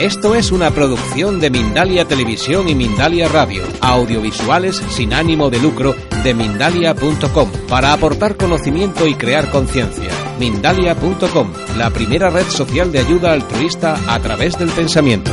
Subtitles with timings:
[0.00, 5.92] Esto es una producción de Mindalia Televisión y Mindalia Radio, audiovisuales sin ánimo de lucro
[6.22, 10.08] de mindalia.com, para aportar conocimiento y crear conciencia.
[10.38, 15.32] Mindalia.com, la primera red social de ayuda altruista a través del pensamiento.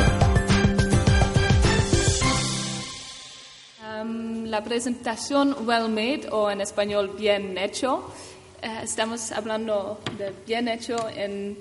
[4.45, 8.12] La presentación well made o en español bien hecho,
[8.64, 11.56] eh, estamos hablando de bien hecho en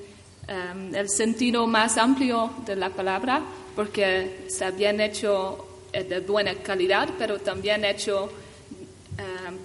[0.48, 3.42] um, el sentido más amplio de la palabra,
[3.74, 9.56] porque está bien hecho eh, de buena calidad, pero también hecho um,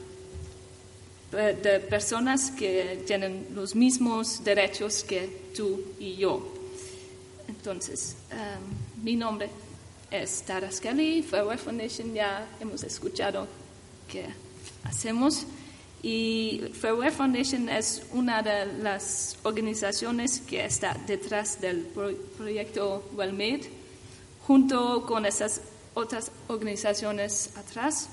[1.32, 6.54] de personas que tienen los mismos derechos que tú y yo.
[7.48, 9.50] Entonces, um, mi nombre
[10.10, 13.48] es Tara Scully, Fairway Foundation, ya hemos escuchado
[14.08, 14.26] que
[14.84, 15.46] hacemos.
[16.02, 23.70] Y Fairway Foundation es una de las organizaciones que está detrás del pro- proyecto WellMade,
[24.48, 25.62] junto con esas
[25.94, 28.08] otras organizaciones atrás,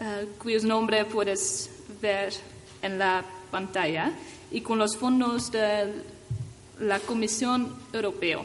[0.00, 1.70] eh, cuyos nombres puedes
[2.02, 2.34] ver
[2.82, 4.12] en la pantalla,
[4.50, 5.92] y con los fondos de
[6.80, 8.40] la Comisión Europea.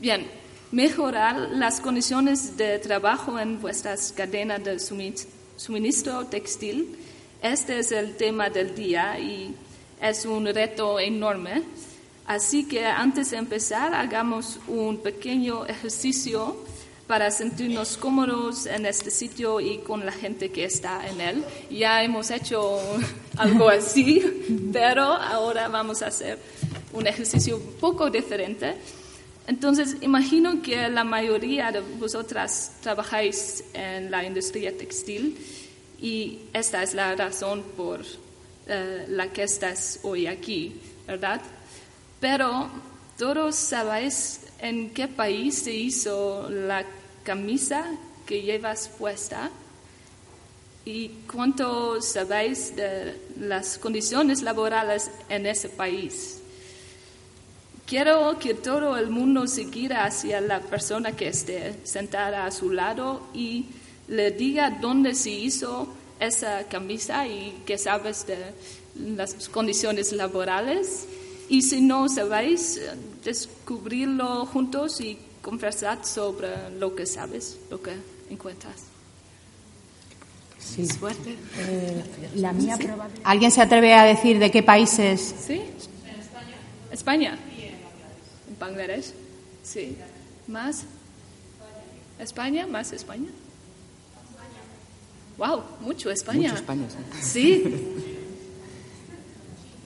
[0.00, 0.26] Bien,
[0.72, 5.14] mejorar las condiciones de trabajo en vuestras cadenas de sumi-
[5.56, 6.98] suministro textil.
[7.52, 9.54] Este es el tema del día y
[10.02, 11.62] es un reto enorme.
[12.26, 16.56] Así que antes de empezar, hagamos un pequeño ejercicio
[17.06, 21.44] para sentirnos cómodos en este sitio y con la gente que está en él.
[21.70, 22.80] Ya hemos hecho
[23.36, 24.24] algo así,
[24.72, 26.40] pero ahora vamos a hacer
[26.92, 28.74] un ejercicio un poco diferente.
[29.46, 35.38] Entonces, imagino que la mayoría de vosotras trabajáis en la industria textil
[36.00, 38.02] y esta es la razón por
[38.66, 41.40] eh, la que estás hoy aquí, ¿verdad?
[42.20, 42.68] Pero
[43.16, 46.84] todos sabéis en qué país se hizo la
[47.22, 47.86] camisa
[48.26, 49.50] que llevas puesta
[50.84, 56.40] y cuánto sabéis de las condiciones laborales en ese país.
[57.86, 62.70] Quiero que todo el mundo se gire hacia la persona que esté sentada a su
[62.70, 63.66] lado y
[64.08, 65.88] le diga dónde se hizo
[66.20, 68.38] esa camisa y qué sabes de
[69.16, 71.06] las condiciones laborales.
[71.48, 72.80] Y si no sabéis,
[73.24, 77.92] descubrirlo juntos y conversar sobre lo que sabes, lo que
[78.30, 78.96] encuentras.
[80.58, 80.86] Sí.
[80.86, 81.36] Suerte.
[81.58, 82.04] Eh,
[82.36, 82.76] la mía.
[83.22, 85.34] ¿Alguien se atreve a decir de qué países?
[85.46, 85.60] ¿Sí?
[86.90, 87.38] España.
[88.48, 89.12] ¿En Bangladesh?
[89.62, 89.96] Sí.
[90.48, 90.84] ¿Más?
[92.18, 93.28] España, más España.
[95.38, 96.48] Wow, mucho España.
[96.50, 96.86] Mucho España,
[97.20, 97.62] Sí.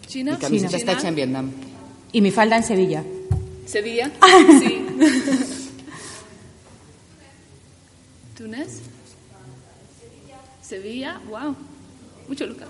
[0.06, 0.32] China.
[0.32, 0.78] Mi camiseta China.
[0.78, 1.50] está hecha en Vietnam.
[2.12, 3.04] Y mi falda en Sevilla.
[3.66, 4.10] Sevilla.
[4.60, 4.86] Sí.
[8.36, 8.80] Túnez.
[10.62, 11.20] Sevilla.
[11.28, 11.56] Wow.
[12.28, 12.68] Mucho lugar.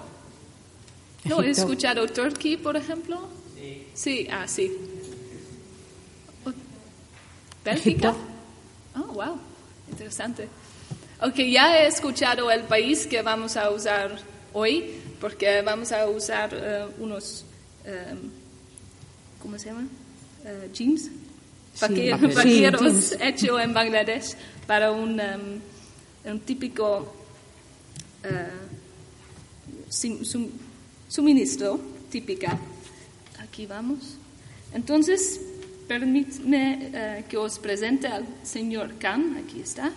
[1.25, 3.29] No, he escuchado Turkey, por ejemplo.
[3.95, 4.27] Sí.
[4.31, 4.73] ah, sí.
[7.65, 8.09] Bélgica.
[8.11, 8.17] Egipto.
[8.97, 9.39] Oh, wow.
[9.91, 10.49] Interesante.
[11.23, 14.19] Ok, ya he escuchado el país que vamos a usar
[14.53, 17.45] hoy, porque vamos a usar eh, unos,
[17.85, 18.15] eh,
[19.43, 19.87] ¿cómo se llama?
[20.45, 21.11] Eh, jeans.
[21.81, 22.35] Vaque- vaqueros.
[22.35, 23.17] vaqueros Sí, jeans.
[23.21, 24.35] hecho en Bangladesh
[24.67, 25.61] para un, em,
[26.25, 27.15] un típico
[28.25, 28.49] eh,
[29.91, 30.51] sim- sum-
[31.09, 31.79] suministro
[32.11, 32.59] típica.
[33.41, 34.17] Aquí vamos.
[34.73, 35.39] Entonces,
[35.87, 39.37] permíteme eh, que os presente al señor Khan.
[39.45, 39.93] Aquí está.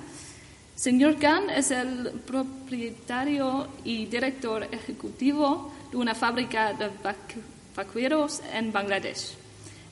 [0.76, 7.42] Señor Khan es el propietario y director ejecutivo de una fábrica de vac-
[7.76, 9.36] vaqueros en Bangladesh.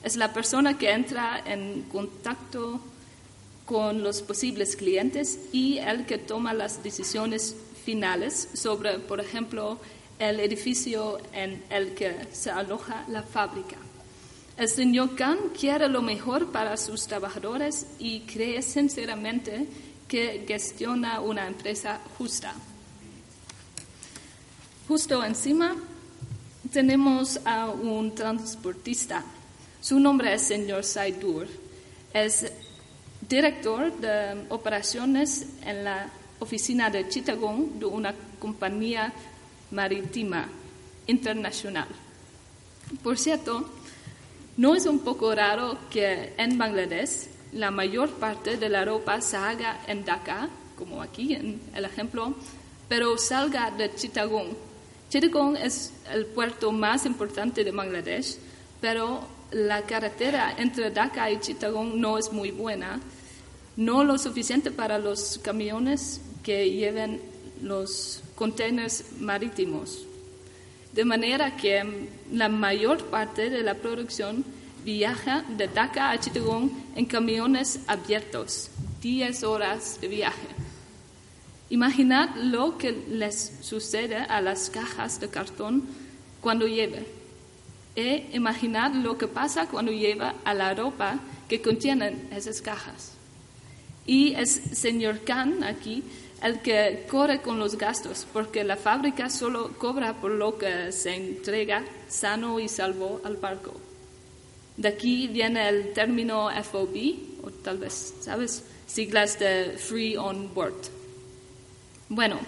[0.02, 2.80] Es la persona que entra en contacto
[3.64, 7.54] con los posibles clientes y el que toma las decisiones
[7.84, 9.78] finales sobre, por ejemplo,
[10.18, 13.76] el edificio en el que se aloja la fábrica.
[14.56, 19.66] El señor Khan quiere lo mejor para sus trabajadores y cree sinceramente
[20.12, 22.52] que gestiona una empresa justa.
[24.86, 25.74] Justo encima
[26.70, 29.24] tenemos a un transportista,
[29.80, 31.48] Su nombre es señor Saidur.
[32.12, 32.52] Es
[33.26, 36.10] director de operaciones en la
[36.40, 39.14] oficina de Chittagong de una compañía
[39.70, 40.46] marítima
[41.06, 41.88] internacional.
[43.02, 43.66] Por cierto,
[44.58, 49.36] ¿no es un poco raro que en Bangladesh la mayor parte de la ropa se
[49.36, 52.34] haga en Dhaka, como aquí en el ejemplo,
[52.88, 54.48] pero salga de Chittagong?
[55.10, 58.36] Chittagong es el puerto más importante de Bangladesh,
[58.80, 63.00] pero la carretera entre Dhaka y Chittagong no es muy buena,
[63.76, 67.20] no lo suficiente para los camiones que lleven
[67.62, 70.06] los contenedores marítimos.
[70.92, 74.44] De manera que la mayor parte de la producción
[74.84, 78.70] viaja de Dhaka a Chittagong en camiones abiertos,
[79.00, 80.48] 10 horas de viaje.
[81.70, 85.84] Imaginad lo que les sucede a las cajas de cartón
[86.40, 87.06] cuando lleve.
[87.96, 91.18] E imaginad lo que pasa cuando lleva a la ropa
[91.48, 93.12] que contienen esas cajas.
[94.06, 96.02] Y es señor Khan aquí
[96.42, 101.14] el que corre con los gastos, porque la fábrica solo cobra por lo que se
[101.14, 103.91] entrega sano y salvo al barco.
[104.76, 108.64] De aquí viene el término FOB, o tal vez, ¿sabes?
[108.86, 110.74] Siglas de Free on Board.
[112.08, 112.38] Bueno,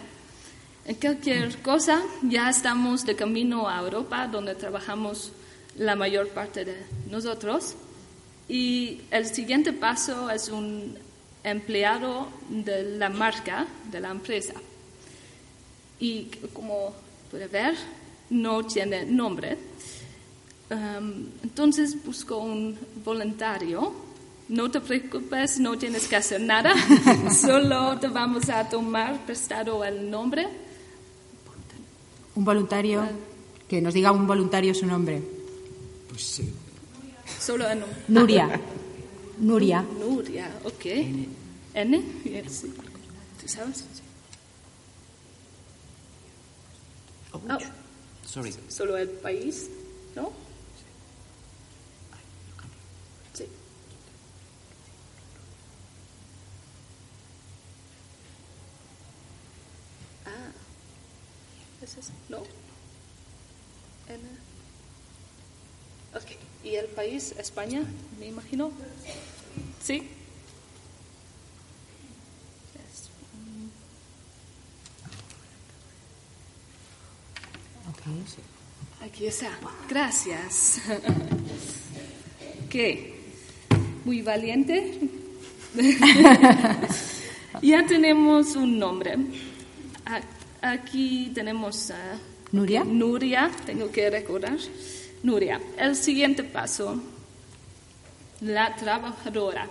[0.86, 5.32] en cualquier cosa, ya estamos de camino a Europa, donde trabajamos
[5.76, 6.76] la mayor parte de
[7.10, 7.74] nosotros.
[8.48, 10.98] Y el siguiente paso es un
[11.42, 14.54] empleado de la marca, de la empresa.
[16.00, 16.94] Y como
[17.30, 17.74] puede ver,
[18.30, 19.56] no tiene nombre.
[20.70, 23.92] Um, entonces busco un voluntario.
[24.48, 26.74] No te preocupes, no tienes que hacer nada,
[27.34, 30.46] solo te vamos a tomar prestado el nombre.
[32.34, 33.06] Un voluntario,
[33.68, 35.22] que nos diga un voluntario su nombre.
[36.10, 36.52] Pues sí.
[37.40, 37.96] Solo el nombre.
[38.08, 38.60] Nuria.
[39.38, 39.82] Nuria.
[39.98, 40.84] Nuria, ok.
[41.74, 42.02] N.
[42.48, 42.72] Sí.
[43.40, 43.84] ¿Tú sabes?
[47.32, 47.58] Oh, Oh,
[48.26, 48.54] Sorry.
[48.68, 49.68] solo el país,
[50.14, 50.30] ¿no?
[53.32, 53.44] Sí.
[60.26, 60.50] Ah,
[62.28, 62.38] No.
[64.08, 64.22] N.
[66.14, 66.36] Ok.
[66.64, 67.34] ¿Y el país?
[67.38, 67.82] España,
[68.18, 68.70] me imagino.
[69.82, 70.08] Sí.
[79.00, 79.50] Aquí está.
[79.88, 80.80] Gracias.
[82.70, 83.14] ¿Qué?
[84.04, 84.98] Muy valiente.
[87.62, 89.16] ya tenemos un nombre.
[90.64, 92.18] Aquí tenemos a
[92.52, 92.84] Nuria.
[92.84, 94.56] Nuria, tengo que recordar.
[95.22, 97.02] Nuria, el siguiente paso.
[98.40, 99.68] La trabajadora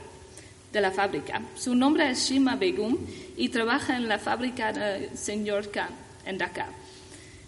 [0.71, 1.41] de la fábrica.
[1.55, 2.95] Su nombre es Shima Begum
[3.35, 5.89] y trabaja en la fábrica de Señor Khan
[6.27, 6.67] en Dhaka.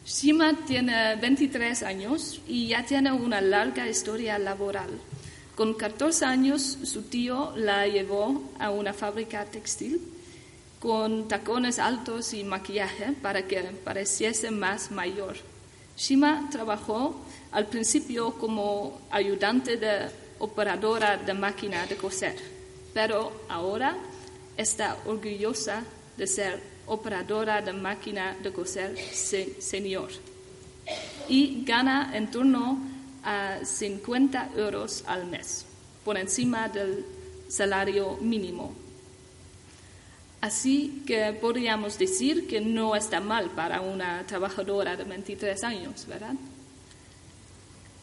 [0.08, 4.90] Shima tiene 23 años y ya tiene una larga historia laboral.
[5.54, 10.15] Con 14 años su tío la llevó a una fábrica textil
[10.86, 15.36] con tacones altos y maquillaje para que pareciese más mayor.
[15.98, 17.16] Shima trabajó
[17.52, 22.36] al principio como ayudante de operadora de máquina de coser,
[22.94, 23.98] pero ahora
[24.58, 25.82] está orgullosa
[26.18, 30.12] de ser operadora de máquina de coser se- senior
[31.28, 32.78] y gana en torno
[33.24, 35.66] a 50 euros al mes,
[36.04, 37.04] por encima del
[37.50, 38.85] salario mínimo.
[40.46, 46.36] Así que podríamos decir que no está mal para una trabajadora de 23 años, ¿verdad?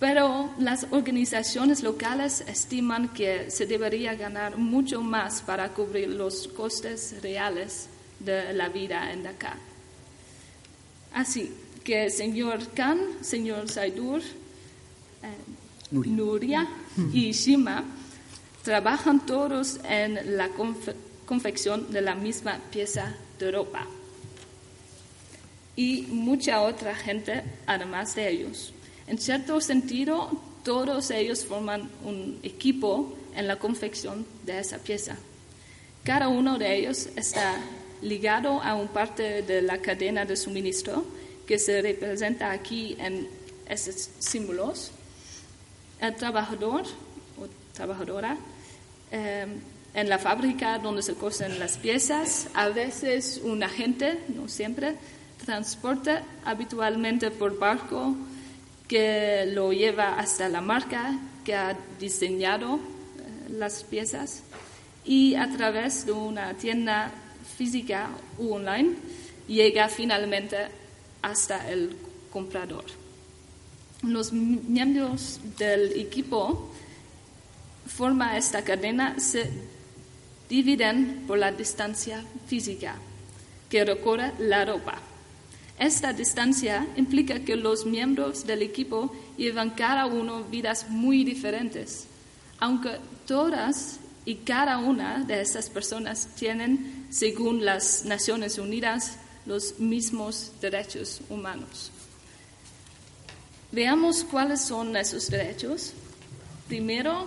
[0.00, 7.14] Pero las organizaciones locales estiman que se debería ganar mucho más para cubrir los costes
[7.22, 7.86] reales
[8.18, 9.58] de la vida en Dakar.
[11.14, 15.28] Así que señor Khan, señor Saidur, eh,
[15.92, 16.12] Nuria.
[16.16, 16.68] Nuria
[17.12, 17.84] y Shima
[18.64, 20.96] trabajan todos en la confe-
[21.32, 23.86] confección de la misma pieza de ropa.
[25.74, 28.74] Y mucha otra gente además de ellos.
[29.06, 30.28] En cierto sentido,
[30.62, 35.16] todos ellos forman un equipo en la confección de esa pieza.
[36.04, 37.58] Cada uno de ellos está
[38.02, 41.02] ligado a un parte de la cadena de suministro
[41.46, 43.26] que se representa aquí en
[43.66, 44.90] esos símbolos.
[45.98, 46.82] El trabajador
[47.40, 48.36] o trabajadora
[49.10, 49.46] eh,
[49.94, 54.96] en la fábrica donde se cosen las piezas, a veces un agente, no siempre,
[55.44, 58.14] transporta habitualmente por barco
[58.88, 62.78] que lo lleva hasta la marca que ha diseñado eh,
[63.50, 64.42] las piezas
[65.04, 67.10] y a través de una tienda
[67.56, 68.94] física u online
[69.48, 70.56] llega finalmente
[71.20, 71.96] hasta el
[72.30, 72.84] comprador.
[74.02, 76.72] Los miembros del equipo
[77.86, 79.16] forma esta cadena
[80.52, 82.96] dividen por la distancia física
[83.70, 84.98] que recorre la ropa.
[85.78, 92.06] Esta distancia implica que los miembros del equipo llevan cada uno vidas muy diferentes,
[92.60, 99.16] aunque todas y cada una de estas personas tienen, según las Naciones Unidas,
[99.46, 101.90] los mismos derechos humanos.
[103.72, 105.94] Veamos cuáles son esos derechos.
[106.68, 107.26] Primero,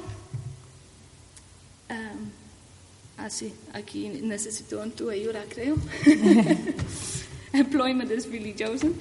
[1.90, 2.14] ah,
[3.30, 5.76] sí, aquí necesito tu ayuda, creo.
[7.54, 8.94] Employment is Billy Johnson,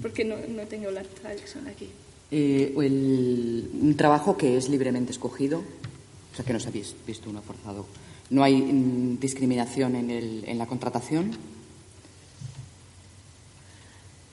[0.00, 1.88] porque no, no tengo la traducción aquí.
[2.30, 7.30] Eh, el, un trabajo que es libremente escogido, o sea que no os habéis visto
[7.30, 7.86] uno forzado.
[8.30, 11.32] No hay mm, discriminación en, el, en la contratación.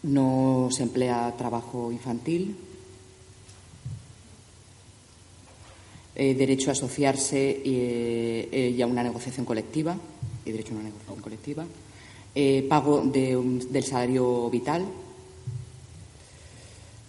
[0.04, 2.56] No se emplea trabajo infantil.
[6.16, 7.74] Eh, derecho a asociarse y,
[8.52, 9.98] eh, y, a una negociación colectiva.
[10.46, 11.66] Y derecho a una negociación colectiva.
[12.36, 14.86] Eh, pago de un, del salario vital.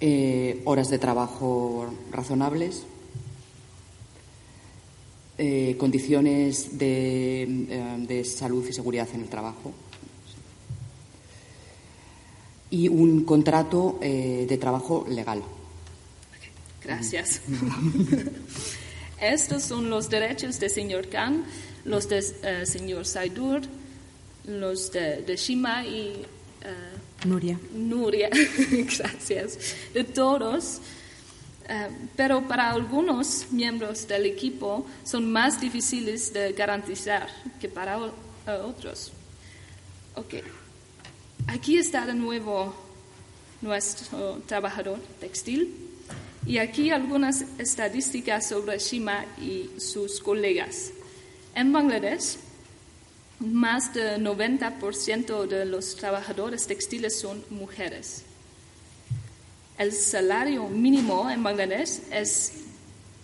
[0.00, 2.84] Eh, horas de trabajo razonables.
[5.37, 9.73] Eh, condiciones de, eh, de salud y seguridad en el trabajo
[12.75, 15.42] y un contrato eh, de trabajo legal.
[16.82, 17.40] Gracias.
[19.33, 21.45] Estos son los derechos del señor Khan,
[21.85, 23.62] los del eh, señor Saidur,
[24.47, 26.25] los de, de Shima y
[26.62, 27.59] eh, Nuria.
[27.73, 28.28] Nuria.
[28.99, 29.59] Gracias.
[29.95, 30.81] De todos.
[31.69, 37.26] Eh, pero para algunos miembros del equipo son más difíciles de garantizar
[37.61, 37.99] que para
[38.47, 39.12] otros.
[40.16, 40.35] Ok.
[41.47, 42.75] Aquí está de nuevo
[43.62, 45.84] nuestro trabajador textil
[46.47, 50.91] y aquí algunas estadísticas sobre Shima y sus colegas.
[51.55, 52.37] En Bangladesh,
[53.41, 58.23] más del 90% de los trabajadores textiles son mujeres.
[59.79, 62.53] El salario mínimo en Bangladesh es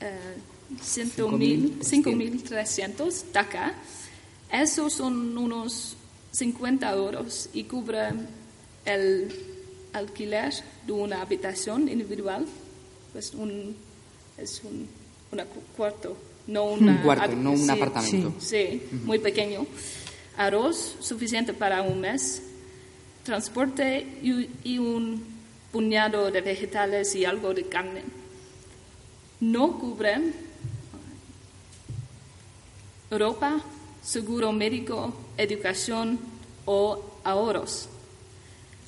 [0.01, 0.37] eh,
[0.79, 3.75] 100.000 5.300 taka.
[4.53, 5.97] Esos son unos
[6.33, 8.11] 50 euros y cubre
[8.85, 9.33] el
[9.93, 10.53] alquiler
[10.87, 12.47] de una habitación individual.
[13.13, 13.77] Pues un,
[14.39, 14.89] es un
[15.33, 15.45] una
[15.77, 18.35] cuarto, no una Un cuarto, no un sí, apartamento.
[18.41, 19.67] Sí, muy pequeño.
[20.37, 22.43] Arroz suficiente para un mes.
[23.25, 25.23] Transporte y, y un
[25.71, 28.03] puñado de vegetales y algo de carne.
[29.41, 30.33] No cubre
[33.11, 33.61] ropa,
[34.03, 36.19] seguro médico, educación
[36.65, 37.89] o ahorros.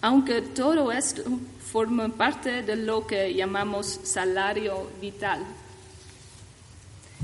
[0.00, 1.22] Aunque todo esto
[1.72, 5.42] forma parte de lo que llamamos salario vital.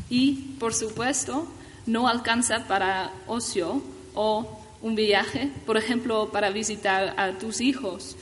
[0.09, 1.47] Y, por supuesto,
[1.85, 3.83] no alcanza para ocio
[4.15, 8.17] o un viaje, por ejemplo, para visitar a tus hijos,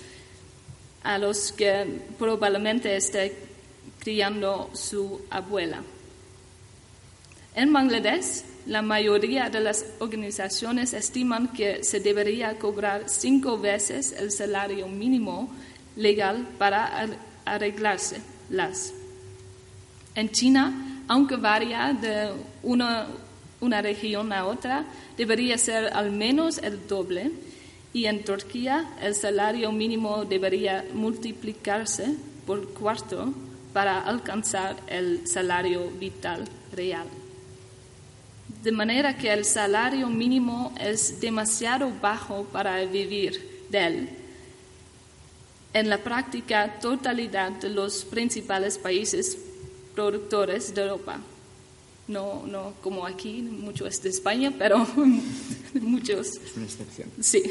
[1.04, 3.36] a los que probablemente esté
[4.00, 5.82] criando su abuela.
[7.54, 14.32] En Bangladesh, la mayoría de las organizaciones estiman que se debería cobrar cinco veces el
[14.32, 15.54] salario mínimo
[15.96, 18.92] legal para ar- arreglarse las.
[20.14, 22.30] En China, aunque varía de
[22.62, 23.06] una,
[23.60, 24.84] una región a otra,
[25.16, 27.30] debería ser al menos el doble.
[27.92, 32.14] Y en Turquía, el salario mínimo debería multiplicarse
[32.46, 33.32] por cuarto
[33.72, 37.06] para alcanzar el salario vital real.
[38.62, 44.08] De manera que el salario mínimo es demasiado bajo para vivir de él.
[45.76, 49.36] En la práctica, totalidad de los principales países
[49.94, 51.18] productores de ropa.
[52.08, 54.78] No, no como aquí, mucho es de España, pero
[55.74, 57.10] muchos Es una excepción.
[57.20, 57.42] Sí.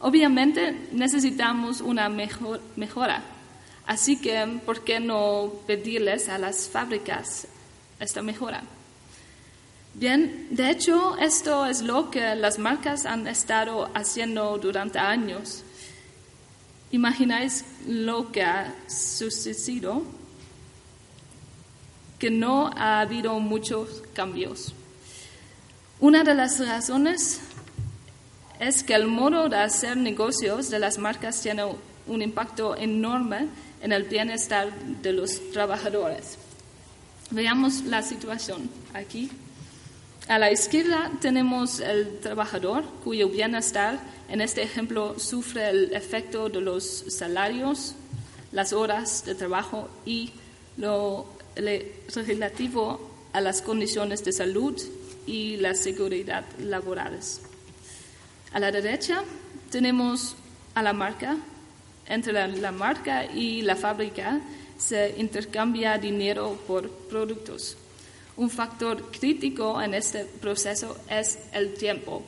[0.00, 3.22] Obviamente necesitamos una mejor, mejora.
[3.86, 7.46] Así que, ¿por qué no pedirles a las fábricas
[7.98, 8.62] esta mejora?
[9.94, 15.64] Bien, de hecho, esto es lo que las marcas han estado haciendo durante años.
[16.92, 20.02] ¿Imagináis lo que ha sucedido?
[22.18, 24.74] Que no ha habido muchos cambios.
[26.00, 27.40] Una de las razones
[28.60, 31.64] es que el modo de hacer negocios de las marcas tiene
[32.06, 33.48] un impacto enorme
[33.80, 34.70] en el bienestar
[35.02, 36.36] de los trabajadores.
[37.30, 39.30] Veamos la situación aquí.
[40.28, 43.98] A la izquierda tenemos el trabajador cuyo bienestar
[44.32, 47.94] en este ejemplo sufre el efecto de los salarios,
[48.50, 50.32] las horas de trabajo y
[50.78, 51.26] lo
[52.14, 54.80] relativo a las condiciones de salud
[55.26, 57.42] y la seguridad laborales.
[58.54, 59.22] A la derecha
[59.70, 60.34] tenemos
[60.74, 61.36] a la marca.
[62.06, 64.40] Entre la, la marca y la fábrica
[64.78, 67.76] se intercambia dinero por productos.
[68.38, 72.22] Un factor crítico en este proceso es el tiempo.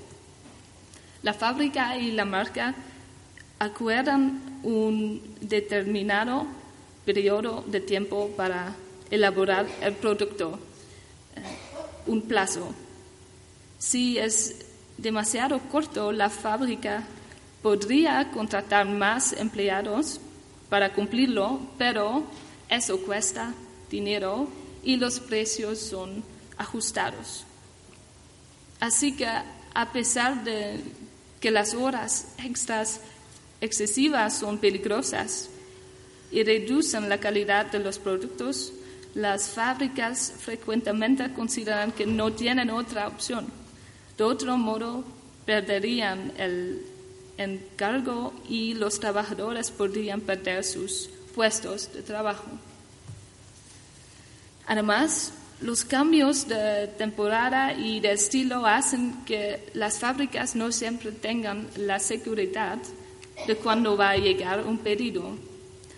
[1.24, 2.74] La fábrica y la marca
[3.58, 6.46] acuerdan un determinado
[7.06, 8.74] periodo de tiempo para
[9.10, 10.58] elaborar el producto,
[11.34, 11.40] eh,
[12.08, 12.74] un plazo.
[13.78, 14.66] Si es
[14.98, 17.04] demasiado corto, la fábrica
[17.62, 20.20] podría contratar más empleados
[20.68, 22.24] para cumplirlo, pero
[22.68, 23.54] eso cuesta
[23.90, 24.46] dinero
[24.82, 26.22] y los precios son
[26.58, 27.46] ajustados.
[28.78, 30.80] Así que a pesar de
[31.44, 33.00] que las horas extras
[33.60, 35.50] excesivas son peligrosas
[36.32, 38.72] y reducen la calidad de los productos,
[39.14, 43.44] las fábricas frecuentemente consideran que no tienen otra opción.
[44.16, 45.04] De otro modo,
[45.44, 46.80] perderían el
[47.36, 52.46] encargo y los trabajadores podrían perder sus puestos de trabajo.
[54.66, 55.34] Además,
[55.64, 61.98] los cambios de temporada y de estilo hacen que las fábricas no siempre tengan la
[62.00, 62.76] seguridad
[63.46, 65.38] de cuándo va a llegar un pedido,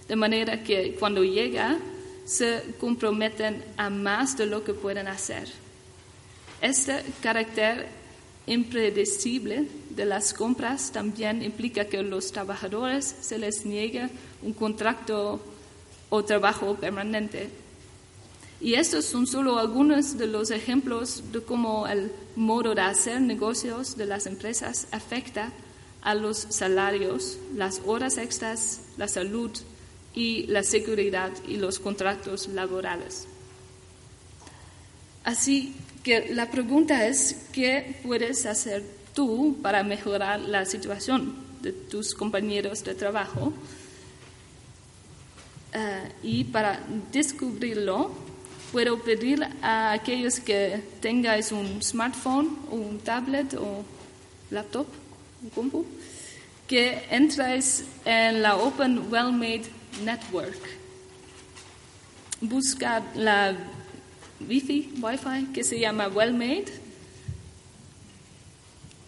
[0.07, 1.79] de manera que cuando llega
[2.25, 5.49] se comprometen a más de lo que pueden hacer.
[6.61, 7.89] Este carácter
[8.47, 14.11] impredecible de las compras también implica que a los trabajadores se les niegue
[14.43, 15.41] un contrato
[16.09, 17.66] o trabajo permanente.
[18.61, 23.97] Y estos son solo algunos de los ejemplos de cómo el modo de hacer negocios
[23.97, 25.53] de las empresas afecta
[26.01, 29.51] a los salarios, las horas extras, la salud
[30.15, 33.27] y la seguridad y los contratos laborales.
[35.25, 42.15] Así que la pregunta es, ¿qué puedes hacer tú para mejorar la situación de tus
[42.15, 43.53] compañeros de trabajo?
[45.73, 46.81] Eh, y para
[47.13, 48.13] descubrirlo,
[48.77, 53.83] puedo pedir a aquellos que tengáis un smartphone o un tablet o
[54.51, 54.87] laptop,
[55.43, 55.87] un compu,
[56.69, 59.65] que entréis en la Open Well Made
[60.05, 60.61] Network.
[62.43, 63.57] Buscad la
[64.47, 66.67] Wi-Fi, Wi-Fi que se llama Well Made.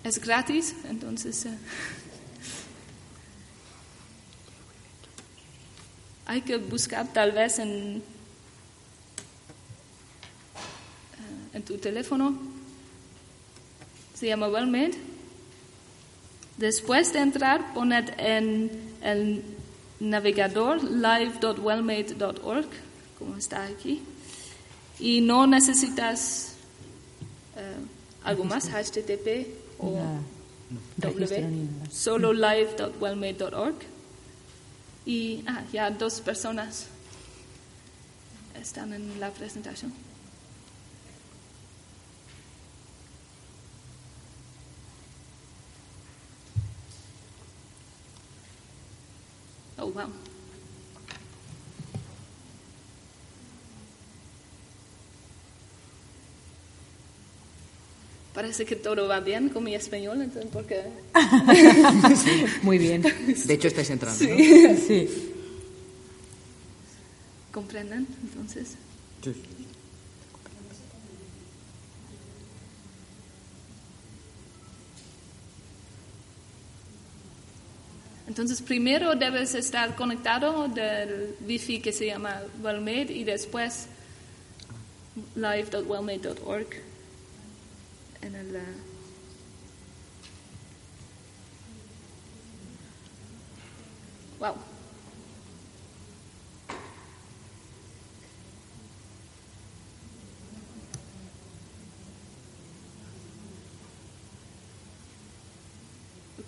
[0.02, 1.50] Es gratis, entonces eh,
[6.24, 8.18] hay que buscar tal vez en, eh,
[11.52, 12.38] en tu teléfono.
[14.14, 14.94] Se llama Well Made.
[16.56, 18.70] Después de entrar, poned en
[19.02, 19.44] el
[20.00, 22.66] navegador live.wellmade.org,
[23.18, 24.02] como está aquí.
[24.98, 26.54] Y no necesitas
[27.56, 27.76] eh,
[28.24, 29.46] algo más, HTTP
[29.78, 30.00] o
[30.96, 33.76] W, solo live.wellmade.org.
[35.06, 36.88] Y ah, ya dos personas
[38.61, 39.92] están en la presentación.
[49.78, 50.11] Oh, wow.
[58.38, 60.81] Parece que todo va bien con mi español, entonces, porque...
[62.62, 63.03] Muy bien.
[63.03, 64.24] De hecho, estáis entrando.
[64.24, 64.37] ¿no?
[64.87, 65.09] Sí.
[67.51, 68.07] ¿Comprenden?
[68.22, 68.77] Entonces,
[69.24, 69.33] Sí.
[78.29, 83.87] entonces primero debes estar conectado del wifi que se llama Wellmade y después
[85.35, 86.88] live.wellmade.org
[88.22, 88.61] en el eh,
[94.38, 94.54] wow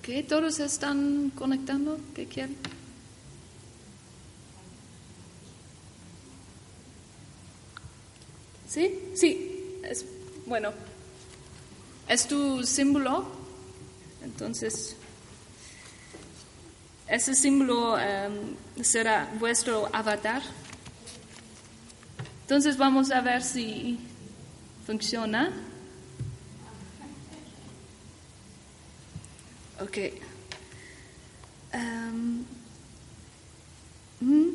[0.00, 2.56] Ok, todos están conectando, ¿qué quieren?
[8.66, 8.98] ¿Sí?
[9.14, 10.06] Sí, es
[10.46, 10.72] bueno.
[12.10, 13.24] Es tu símbolo,
[14.20, 14.96] entonces
[17.06, 20.42] ese símbolo em, será vuestro avatar.
[22.42, 23.96] Entonces vamos a ver si
[24.84, 25.52] funciona.
[29.80, 29.98] Ok.
[31.72, 32.44] Um,
[34.20, 34.48] mm,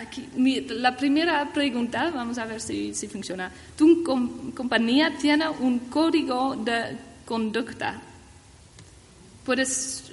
[0.00, 3.50] aquí, mi- la primera pregunta, vamos a ver si, si funciona.
[3.76, 8.00] ¿Tu com- compañía tiene un código de conducta?
[9.44, 10.12] Puedes...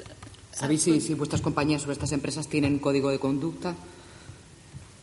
[0.52, 3.76] ¿Sabéis si, si vuestras compañías o estas empresas tienen código de conducta?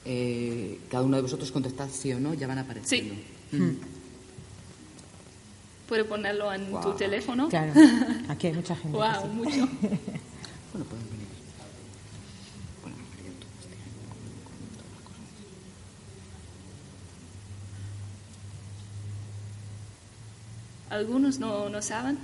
[0.04, 3.14] Eh, cada uno de vosotros contestad sí o no, ya van apareciendo.
[5.88, 7.48] ¿Puedes ponerlo en tu teléfono?
[7.48, 7.72] Claro,
[8.28, 8.96] aquí hay mucha gente.
[8.96, 9.28] Wow, sí.
[9.28, 9.50] mucho.
[10.72, 11.28] Bueno, pueden venir.
[12.82, 15.28] Bueno, me he perdido todo este año con- con todas las cosas.
[20.94, 22.16] Algunos no, no saben,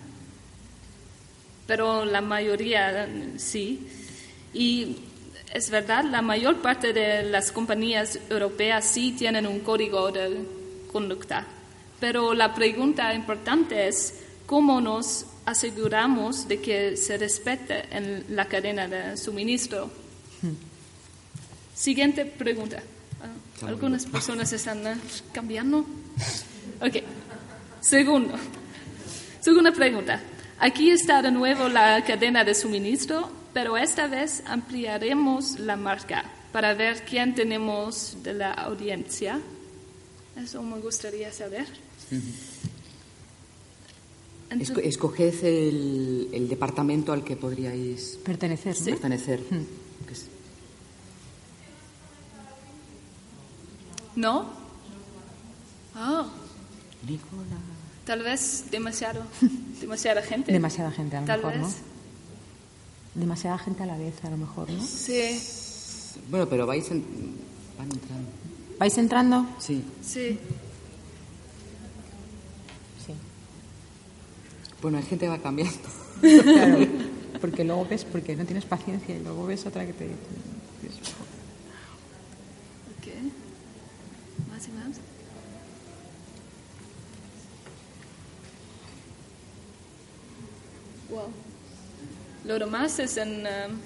[1.66, 3.85] pero la mayoría sí.
[4.54, 4.96] Y
[5.52, 10.46] es verdad, la mayor parte de las compañías europeas sí tienen un código de
[10.92, 11.44] conducta.
[11.98, 18.87] Pero la pregunta importante es cómo nos aseguramos de que se respete en la cadena
[18.87, 19.90] de suministro.
[21.74, 22.80] Siguiente pregunta.
[23.20, 24.96] Ah, Algunas personas están eh,
[25.33, 25.85] cambiando.
[26.80, 27.02] Ok.
[27.80, 28.35] Segundo.
[29.40, 30.20] Segunda pregunta.
[30.59, 36.74] Aquí está de nuevo la cadena de suministro, pero esta vez ampliaremos la marca para
[36.74, 39.40] ver quién tenemos de la audiencia.
[40.37, 41.66] Eso me gustaría saber.
[44.50, 49.40] Entonces- Esco- escoged el, el departamento al que podríais Pertenecer,
[54.16, 54.50] ¿no?
[55.94, 56.26] Ah,
[57.07, 57.57] Nicola.
[58.04, 59.22] Tal vez demasiado,
[59.80, 60.52] demasiada gente.
[60.52, 61.62] Demasiada gente, a lo Tal mejor, vez.
[61.62, 61.90] ¿no?
[63.20, 64.82] Demasiada gente a la vez, a lo mejor, ¿no?
[64.84, 65.40] Sí,
[66.30, 67.04] Bueno, pero vais en-
[67.78, 68.28] van entrando.
[68.78, 69.46] ¿Vais entrando?
[69.58, 69.84] Sí.
[70.02, 70.38] sí.
[73.06, 73.12] Sí.
[74.80, 75.78] Bueno, hay gente que va cambiando.
[76.20, 76.86] Claro,
[77.40, 80.16] porque luego ves, porque no tienes paciencia y luego ves otra que te dice.
[82.98, 83.06] Ok.
[84.50, 84.96] Más y más.
[91.08, 91.32] Wow.
[92.50, 93.78] Lo demás es en um,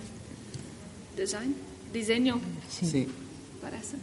[1.19, 1.55] design,
[1.93, 2.87] diseño, Sí.
[2.87, 3.09] Sí.
[3.61, 3.99] parece.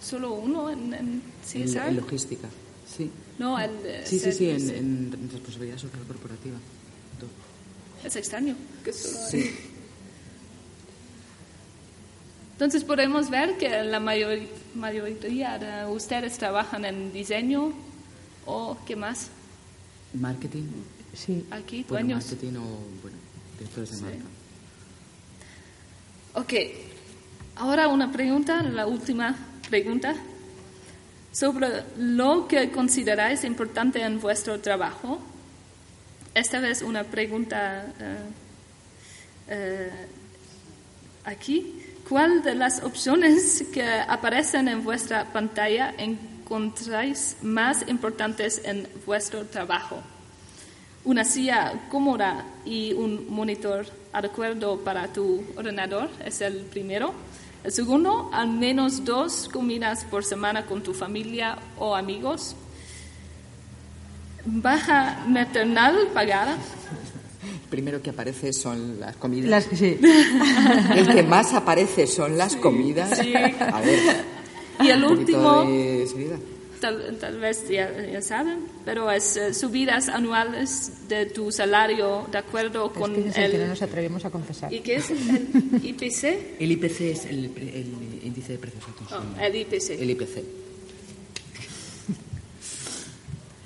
[0.00, 1.22] Solo uno en, en
[1.54, 1.88] En, CSR.
[1.88, 2.48] en logística.
[2.86, 3.10] Sí.
[3.40, 6.56] No, el eh, Sí, sí, sí, en, en- en responsabilidad social corporativa.
[7.18, 7.30] Todo.
[8.06, 9.50] Es extraño que solo hay- Sí.
[12.52, 14.38] Entonces podemos ver que la mayor-
[14.76, 17.72] mayoría de ustedes trabajan en diseño
[18.46, 19.30] o qué más
[20.12, 20.62] Marketing.
[21.14, 21.46] Sí.
[21.50, 22.24] aquí, Bueno, dueños.
[22.24, 23.16] marketing o, bueno,
[23.58, 24.02] directores de Sí.
[24.02, 24.24] marca.
[26.34, 26.52] Ok,
[27.56, 29.36] ahora una pregunta, la última
[29.70, 30.14] pregunta,
[31.32, 35.20] sobre lo que consideráis importante en vuestro trabajo.
[36.34, 38.16] Esta vez una pregunta eh,
[39.48, 39.90] eh,
[41.24, 41.80] aquí.
[42.08, 50.02] ¿Cuál de las opciones que aparecen en vuestra pantalla encontráis más importantes en vuestro trabajo?
[51.04, 57.12] Una silla cómoda y un monitor adecuado para tu ordenador es el primero.
[57.62, 62.56] El segundo, al menos dos comidas por semana con tu familia o amigos.
[64.46, 66.56] Baja maternal pagada.
[67.42, 69.50] El primero que aparece son las comidas.
[69.50, 69.98] Las, sí.
[70.94, 73.18] El que más aparece son las comidas.
[73.18, 73.34] Sí.
[73.34, 74.24] A ver,
[74.80, 76.38] Y el último, de seriedad.
[76.80, 82.38] Tal, tal vez ya, ya saben, pero es eh, subidas anuales de tu salario de
[82.38, 83.68] acuerdo Es con que es el que no el...
[83.70, 84.72] nos atrevemos a confesar.
[84.72, 86.60] ¿Y qué es el IPC?
[86.60, 89.42] El IPC es el, pre- el índice de precios al Oh, consumidor.
[89.44, 89.90] el IPC.
[90.00, 90.44] El IPC.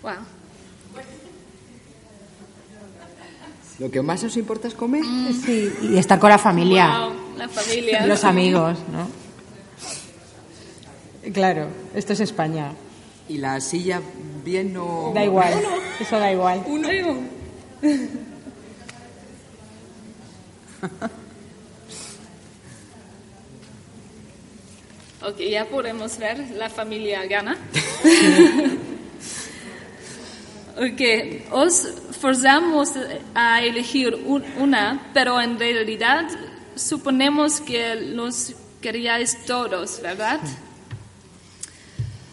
[0.02, 0.12] Wow.
[3.78, 5.04] Lo que más os importa es comer.
[5.44, 8.06] Sí, y estar con la familia, Wow, la familia.
[8.06, 9.08] los amigos, ¿no?
[11.32, 12.72] Claro, esto es España.
[13.28, 14.00] Y la silla
[14.44, 15.12] bien o...
[15.14, 15.54] Da igual,
[16.00, 16.62] eso da igual.
[16.66, 17.20] Uno y uno.
[25.20, 27.56] Ok, ya podemos ver la familia gana.
[30.76, 31.00] ok,
[31.52, 31.88] os
[32.20, 32.90] forzamos
[33.34, 36.28] a elegir un- una, pero en realidad
[36.76, 40.38] suponemos que los queríais todos, ¿verdad?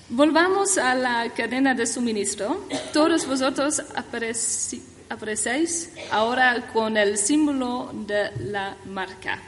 [0.09, 2.67] Volvamos a la cadena de suministro.
[2.93, 3.81] Todos vosotros
[5.09, 9.39] aparecéis ahora con el símbolo de la marca.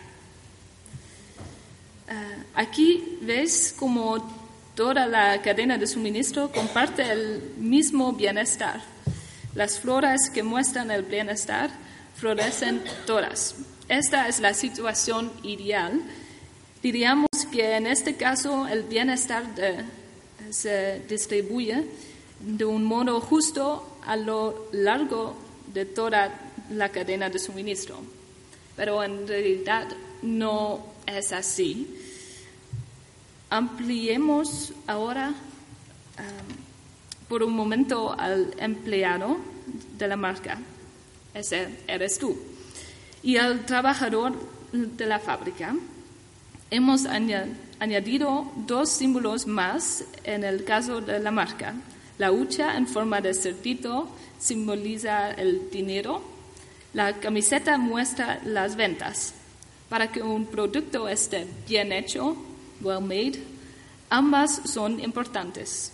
[2.10, 2.14] Eh,
[2.56, 4.36] aquí ves como
[4.74, 8.82] toda la cadena de suministro comparte el mismo bienestar.
[9.54, 11.70] Las flores que muestran el bienestar
[12.16, 13.56] florecen todas.
[13.90, 16.02] Esta es la situación ideal.
[16.82, 19.84] Diríamos que en este caso el bienestar de-
[20.52, 21.84] se distribuye
[22.40, 25.36] de un modo justo a lo largo
[25.74, 27.98] de toda la cadena de suministro.
[28.76, 29.88] Pero en realidad
[30.22, 31.88] no es así.
[33.50, 39.38] Ampliemos ahora um, por un momento al empleado
[39.98, 40.60] de la marca.
[41.34, 42.38] Ese eres tú.
[43.24, 44.34] Y al trabajador
[44.72, 45.76] de la fábrica.
[46.70, 47.48] Hemos aña-
[47.80, 51.76] añadido dos símbolos más en el caso de la marca.
[52.18, 54.08] La hucha en forma de cerdito
[54.40, 56.22] simboliza el dinero.
[56.94, 59.34] La camiseta muestra las ventas.
[59.90, 62.36] Para que un producto esté bien hecho,
[62.82, 63.40] well made,
[64.10, 65.94] ambas son importantes,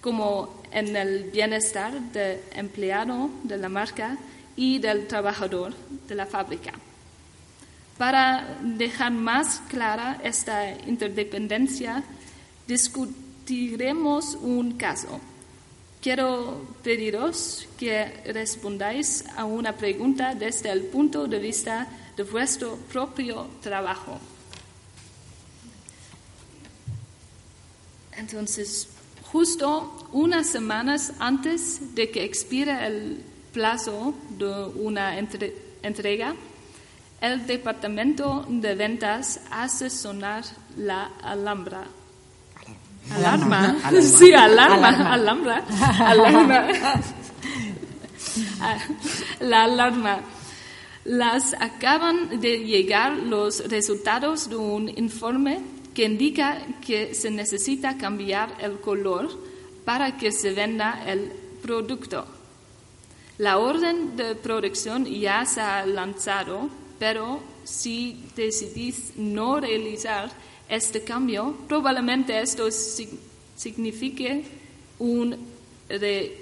[0.00, 4.16] como en el bienestar del empleado de la marca
[4.56, 5.74] y del trabajador
[6.08, 6.72] de la fábrica.
[7.98, 12.02] Para dejar más clara esta interdependencia,
[12.66, 15.20] discutiremos un caso.
[16.02, 23.46] Quiero pediros que respondáis a una pregunta desde el punto de vista de vuestro propio
[23.62, 24.18] trabajo.
[28.16, 28.88] Entonces,
[29.30, 36.34] justo unas semanas antes de que expire el plazo de una entre- entrega,
[37.24, 40.44] el departamento de ventas hace sonar
[40.76, 41.84] la alhambra.
[43.10, 43.78] Alarma.
[43.82, 44.02] Alarma.
[44.02, 44.88] Sí, alarma.
[45.14, 45.62] Alarma.
[46.00, 46.68] Alarma.
[48.60, 48.78] Ah,
[49.40, 50.20] La alarma.
[51.04, 55.60] Las acaban de llegar los resultados de un informe
[55.94, 59.28] que indica que se necesita cambiar el color
[59.84, 61.32] para que se venda el
[61.62, 62.26] producto.
[63.38, 70.30] La orden de producción ya se ha lanzado, pero si decidís no realizar
[70.68, 73.18] este cambio, probablemente esto sig-
[73.56, 74.44] signifique
[74.98, 75.36] un
[75.88, 76.32] re-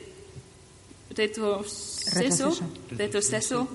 [1.14, 2.12] retroceso,
[2.50, 2.64] Retroceso.
[2.90, 3.68] retroceso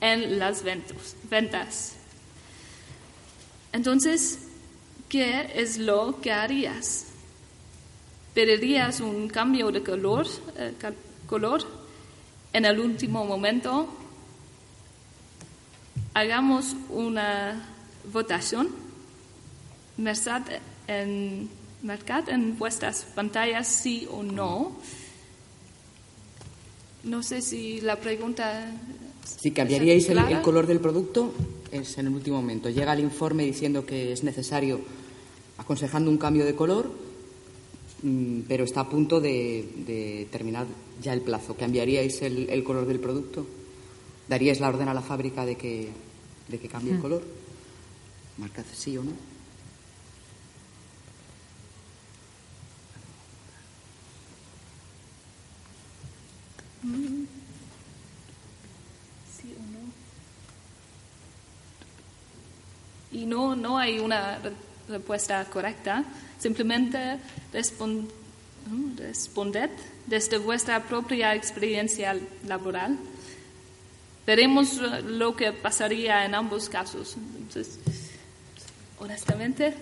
[0.00, 1.94] en las ventas.
[3.72, 4.38] Entonces,
[5.08, 7.06] ¿qué es lo que harías?
[8.34, 10.72] ¿Pedirías un cambio de color, eh,
[11.26, 11.62] color
[12.52, 13.88] en el último momento?
[16.12, 17.64] Hagamos una
[18.12, 18.68] votación.
[19.96, 20.42] Mercad
[20.88, 21.48] en,
[21.82, 24.72] marcad en vuestras pantallas sí o no.
[27.04, 28.72] No sé si la pregunta.
[29.24, 31.32] Si cambiaríais el, color del producto,
[31.70, 32.68] es en el último momento.
[32.68, 34.80] Llega el informe diciendo que es necesario,
[35.58, 36.90] aconsejando un cambio de color,
[38.02, 40.66] mm, pero está a punto de, de terminar
[41.00, 41.54] ya el plazo.
[41.54, 43.46] ¿Cambiaríais el, el color del producto?
[44.30, 45.90] ¿Daríais la orden a la fábrica de que,
[46.46, 47.22] de que cambie el color?
[48.38, 49.10] Marcad sí o no.
[59.36, 59.80] Sí o no.
[63.20, 64.52] Y no, no hay una re-
[64.88, 66.04] respuesta correcta.
[66.38, 67.18] Simplemente
[67.52, 68.10] responded
[70.06, 72.16] desde vuestra propia experiencia
[72.46, 72.96] laboral.
[74.30, 77.16] Veremos lo que pasaría en ambos casos.
[77.36, 77.80] Entonces,
[79.00, 79.74] honestamente,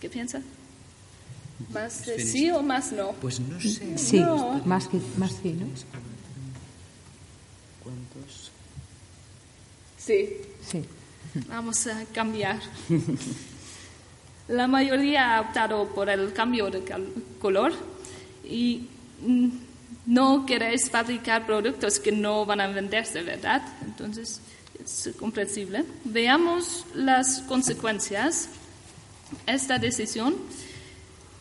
[0.00, 0.40] ¿qué piensa?
[1.74, 3.12] ¿Más de sí o más no?
[3.20, 3.98] Pues no sé.
[3.98, 4.62] Sí, No.
[4.64, 5.66] más que más sí, ¿no?
[7.82, 8.50] ¿Cuántos?
[9.98, 10.38] Sí.
[10.66, 10.82] Sí.
[11.48, 12.58] Vamos a cambiar.
[14.48, 16.82] La mayoría ha optado por el cambio de
[17.42, 17.74] color
[18.48, 18.88] y
[19.20, 19.48] mm,
[20.06, 23.62] no queréis fabricar productos que no van a venderse, ¿verdad?
[23.84, 24.40] Entonces
[24.82, 25.84] es comprensible.
[26.04, 28.48] Veamos las consecuencias.
[29.46, 30.34] Esta decisión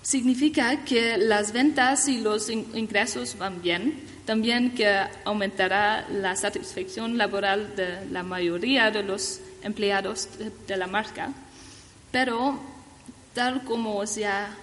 [0.01, 4.87] significa que las ventas y los in- ingresos van bien, también que
[5.25, 10.29] aumentará la satisfacción laboral de la mayoría de los empleados
[10.67, 11.31] de, la marca,
[12.11, 12.59] pero
[13.33, 14.55] tal como ya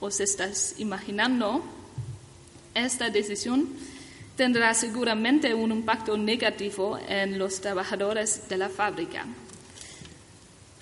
[0.00, 1.64] os estás imaginando,
[2.74, 3.68] esta decisión
[4.36, 9.26] tendrá seguramente un impacto negativo en los trabajadores de la fábrica.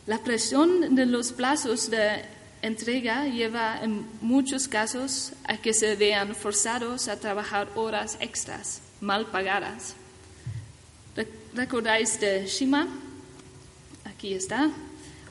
[0.07, 2.24] La presión de los plazos de
[2.62, 9.26] entrega lleva en muchos casos a que se vean forzados a trabajar horas extras, mal
[9.26, 9.94] pagadas.
[11.16, 12.87] Re- ¿Recordáis de Shima?
[14.05, 14.70] aquí está.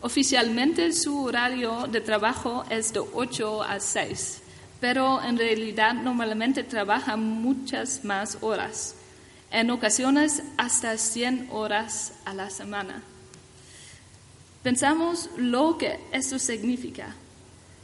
[0.01, 4.41] Oficialmente su horario de trabajo es de 8 a 6,
[4.79, 8.95] pero en realidad normalmente trabaja muchas más horas,
[9.51, 13.01] en ocasiones hasta 100 horas a la semana.
[14.63, 17.15] Pensamos lo que esto significa.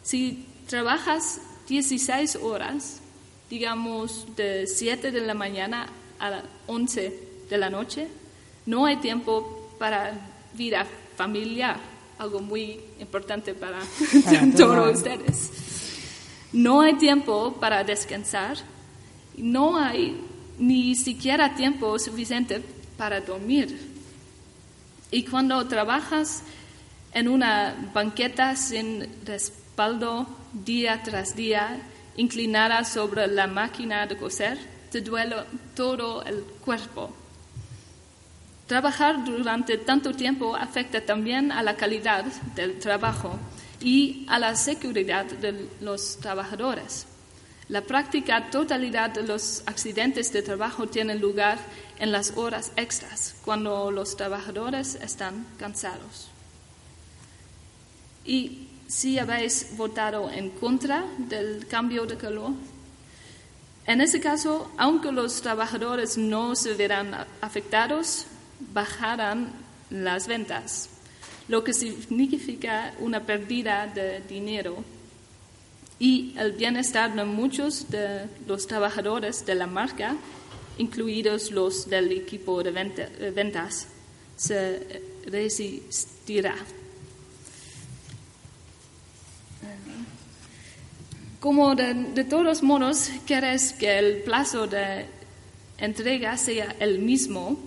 [0.04, 3.00] Si trabajas 16 horas,
[3.50, 5.88] digamos de 7 de la mañana
[6.20, 8.08] a 11 de la noche,
[8.66, 10.14] no hay tiempo para
[10.54, 11.78] vida familiar,
[12.18, 13.80] algo muy importante para,
[14.58, 15.65] todos ustedes.
[16.56, 18.56] No hay tiempo para descansar,
[19.36, 20.18] no hay
[20.58, 22.64] ni siquiera tiempo suficiente
[22.98, 23.78] para dormir.
[25.12, 26.44] Y cuando trabajas
[27.12, 31.78] en una banqueta sin respaldo día tras día,
[32.16, 34.58] inclinada sobre la máquina de coser,
[34.90, 35.36] te duele
[35.76, 37.14] todo el cuerpo.
[38.66, 42.24] Trabajar durante tanto tiempo afecta también a la calidad
[42.56, 43.38] del trabajo
[43.86, 47.06] y a la seguridad de los trabajadores.
[47.70, 51.60] La práctica totalidad de los accidentes de trabajo tienen lugar
[52.00, 56.30] en las horas extras, cuando los trabajadores están cansados.
[58.26, 62.54] Y si habéis votado en contra del cambio de calor,
[63.86, 68.26] en ese caso, aunque los trabajadores no se verán afectados,
[68.74, 69.54] bajarán
[69.92, 70.90] las ventas,
[71.48, 74.84] lo que significa una pérdida de dinero.
[76.00, 80.18] Y el bienestar de muchos de los trabajadores de la marca,
[80.78, 82.72] incluidos los del equipo de
[83.32, 83.88] ventas,
[84.36, 86.56] se resistirá.
[91.40, 95.06] Como de, todos modos quieres que el plazo de
[95.78, 97.58] entrega sea el mismo,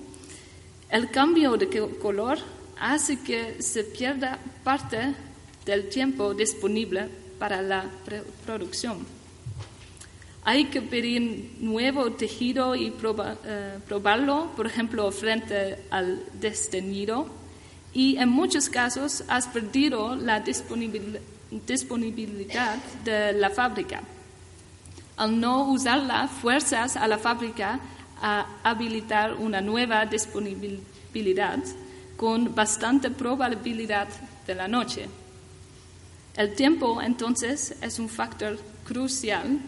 [0.90, 1.68] el cambio de
[2.02, 2.38] color
[2.80, 5.14] hace que se pierda parte
[5.64, 7.84] del tiempo disponible para la
[8.44, 9.06] producción.
[10.44, 17.28] Hay que pedir nuevo tejido y eh, probarlo, por ejemplo, frente al destenido.
[17.92, 24.02] Y en muchos casos has perdido la disponibilidad disponibilidad de la fábrica.
[25.16, 27.80] Al no usarla, fuerzas a la fábrica
[28.20, 31.58] a habilitar una nueva disponibilidad
[32.18, 34.08] con bastante probabilidad
[34.44, 35.06] de la noche.
[36.36, 39.60] El tiempo, entonces, es un factor crucial.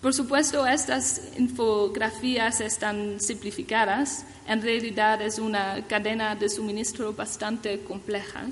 [0.00, 4.24] Por supuesto, estas infografías están simplificadas.
[4.48, 8.44] En realidad es una cadena de suministro bastante compleja.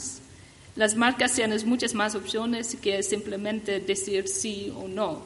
[0.76, 5.22] Las marcas tienen muchas más opciones que simplemente decir sí o no.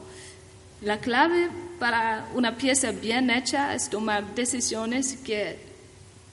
[0.81, 1.49] La clave
[1.79, 5.66] para una pieza bien hecha es tomar decisiones que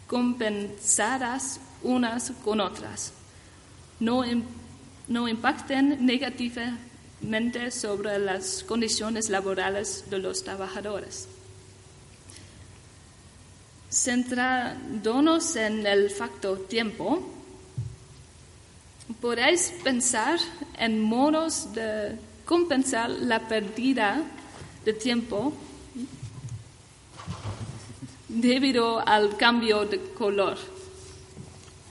[0.07, 3.13] compensadas unas con otras.
[4.01, 4.23] No,
[5.09, 11.29] no impacten negativamente sobre las condiciones laborales de los trabajadores.
[13.91, 17.23] Centrándonos en el factor tiempo,
[19.21, 20.39] podéis pensar
[20.79, 24.23] en modos de compensar la pérdida
[24.85, 25.53] de tiempo
[28.35, 30.57] debido al cambio de color.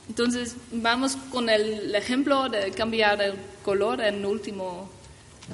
[0.08, 4.90] Entonces, vamos con el ejemplo de cambiar el color en el último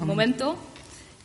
[0.00, 0.56] momento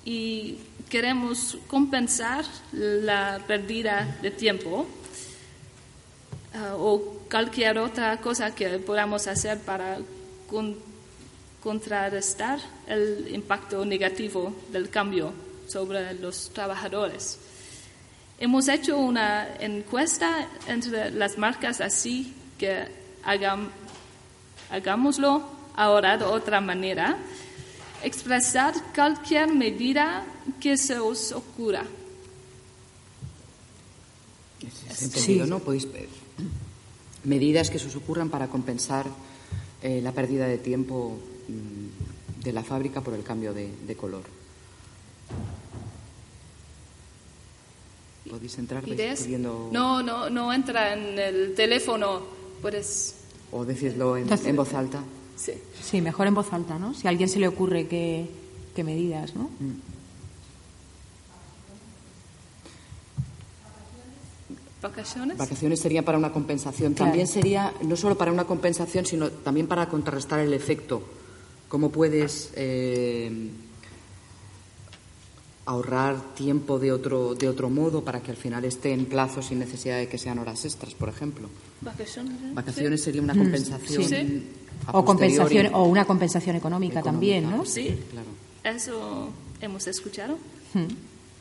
[0.05, 0.57] y
[0.89, 4.85] queremos compensar la pérdida de tiempo
[6.53, 6.99] ah, o
[7.29, 9.97] cualquier otra cosa que podamos hacer para
[11.61, 15.33] contrarrestar el impacto negativo del cambio
[15.67, 17.39] sobre los trabajadores.
[18.39, 22.85] Hemos hecho una encuesta entre las marcas así que
[24.69, 25.43] hagámoslo
[25.75, 27.17] ahora de otra manera.
[28.03, 30.23] Expresar cualquier medida
[30.59, 31.83] que se os ocurra.
[35.01, 35.59] Entendido, ¿no?
[35.59, 35.87] Podéis,
[37.23, 39.07] medidas que se os ocurran para compensar
[39.81, 41.17] eh, la pérdida de tiempo
[41.47, 44.23] mm, de la fábrica por el cambio de, color.
[48.29, 49.69] ¿Podéis entrar pidiendo...
[49.71, 52.21] No, no, no entra en el teléfono,
[52.61, 53.15] puedes...
[53.51, 55.03] O decirlo en, voz alta.
[55.35, 55.53] Sí.
[55.81, 56.93] sí, mejor en voz alta, ¿no?
[56.93, 58.27] Si a alguien se le ocurre que,
[58.77, 59.43] medidas, ¿no?
[59.43, 59.95] Mm.
[64.81, 65.37] ¿Vacaciones?
[65.37, 66.93] Vacaciones sería para una compensación.
[66.95, 71.01] También sería no solo para una compensación, sino también para contrarrestar el efecto.
[71.69, 73.49] ¿Cómo puedes eh,
[75.65, 79.59] ahorrar tiempo de otro, de otro modo para que al final esté en plazo sin
[79.59, 81.49] necesidad de que sean horas extras, por ejemplo?
[81.81, 82.53] Vacaciones.
[82.53, 84.03] Vacaciones sería una compensación.
[84.03, 84.47] Sí.
[84.85, 87.65] a O, compensación, o una compensación económica, también, ¿no?
[87.65, 87.97] Sí.
[88.11, 88.27] Claro.
[88.63, 90.37] Eso hemos escuchado.
[90.73, 90.87] Hmm.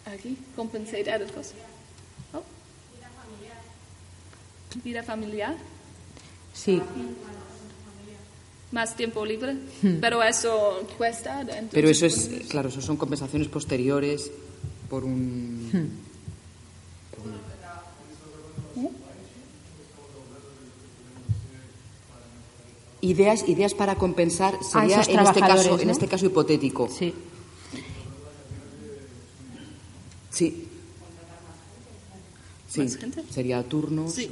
[0.06, 1.52] Aquí, compensate added cost.
[2.32, 2.42] Oh.
[4.82, 5.56] Vida familiar,
[6.52, 6.80] Sí,
[8.74, 9.56] más tiempo libre,
[10.00, 11.40] pero eso cuesta.
[11.40, 14.30] entonces, Pero eso es, pues, claro, eso son compensaciones posteriores
[14.90, 15.70] por un.
[17.16, 17.26] por
[18.82, 18.90] un-
[23.00, 25.92] Ideas, ideas para compensar sería en este caso, en ¿no?
[25.92, 26.88] este caso hipotético.
[26.88, 27.12] sí.
[30.30, 30.66] Sí.
[32.68, 33.22] Sí, ¿Más gente?
[33.30, 34.28] sería turnos, Sí.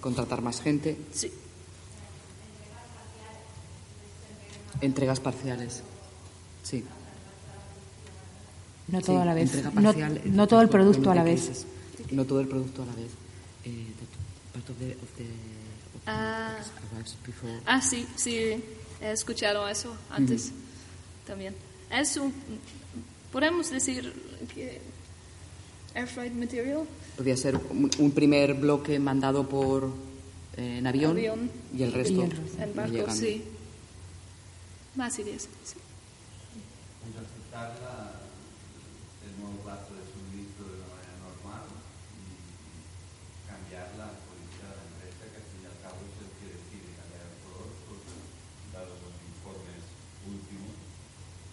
[0.00, 1.30] contratar más gente, Sí.
[4.84, 5.82] Entregas parciales.
[6.62, 6.84] Sí.
[8.88, 9.44] No todo sí, a la vez.
[9.54, 11.66] entrega No, parcial, no todo el producto a la vez.
[12.10, 13.10] No todo el producto a la vez.
[13.64, 13.86] Eh,
[14.52, 16.56] part of the- of the- of Ah.
[17.66, 18.62] Ah, sí, sí,
[19.00, 20.52] he escuchado eso antes
[21.26, 21.54] también.
[21.90, 22.32] Es un,
[23.32, 24.12] podemos decir
[24.54, 24.80] que
[25.94, 26.82] air freight material,
[27.16, 29.88] Podría ser un, un primer bloque mandado por
[30.56, 31.50] eh, en avión, Avión.
[31.76, 32.62] y el resto Y el resto.
[32.62, 33.44] en no barco, sí.
[34.94, 35.48] Más ideas.
[35.64, 35.76] sí.
[39.24, 41.64] El nuevo plazo de suministro de una manera normal
[42.18, 42.34] y
[43.46, 46.46] cambiar la política de la empresa, que al fin y al cabo es el que
[46.50, 47.38] decide cambiar el
[48.74, 49.82] dados los informes
[50.26, 50.74] últimos,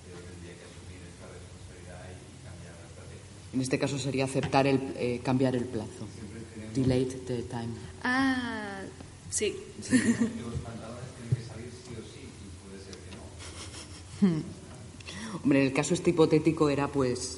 [0.09, 3.25] eh, tendría que asumir esta responsabilidad y, y cambiar la estrategia.
[3.53, 6.05] En este caso sería aceptar el eh, cambiar el plazo.
[6.73, 7.73] Delayed the time.
[8.03, 8.81] Ah,
[9.29, 9.53] sí.
[9.85, 13.23] Que los pantalones tienen que salir sí o sí y puede ser que no.
[15.43, 17.38] Hombre, en el caso este hipotético era pues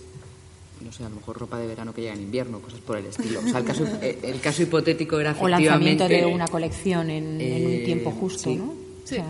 [0.81, 3.05] no sé, a lo mejor ropa de verano que llega en invierno, cosas por el
[3.05, 3.39] estilo.
[3.39, 7.09] O sea, el caso, eh, el caso hipotético era O lanzamiento efectivamente de una colección
[7.09, 8.55] en, en un Eh, tiempo justo, sí.
[8.57, 8.65] ¿no?
[8.65, 8.75] O
[9.05, 9.15] Sí.
[9.15, 9.25] sea,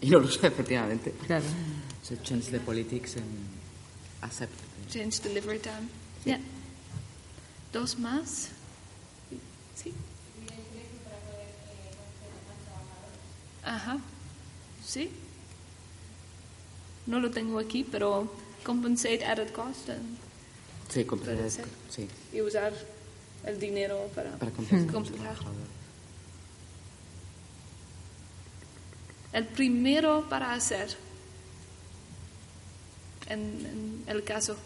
[0.00, 1.12] y no lo sé, efectivamente.
[1.26, 1.44] claro.
[2.02, 3.24] So change the politics and
[4.22, 4.52] accept.
[4.90, 5.88] Change delivery time.
[6.24, 6.40] Ya.
[7.72, 8.48] Dos más.
[9.76, 9.92] Sí.
[13.64, 13.98] Ajá.
[14.84, 15.10] Sí.
[17.06, 18.32] No lo tengo aquí, pero
[18.64, 19.88] compensate added cost
[20.88, 21.04] Sí,
[21.50, 21.64] ser.
[21.90, 22.72] sí, y usar
[23.44, 25.36] el dinero para, para compensar.
[29.32, 30.94] El primero para hacer
[33.28, 34.56] en, en el caso.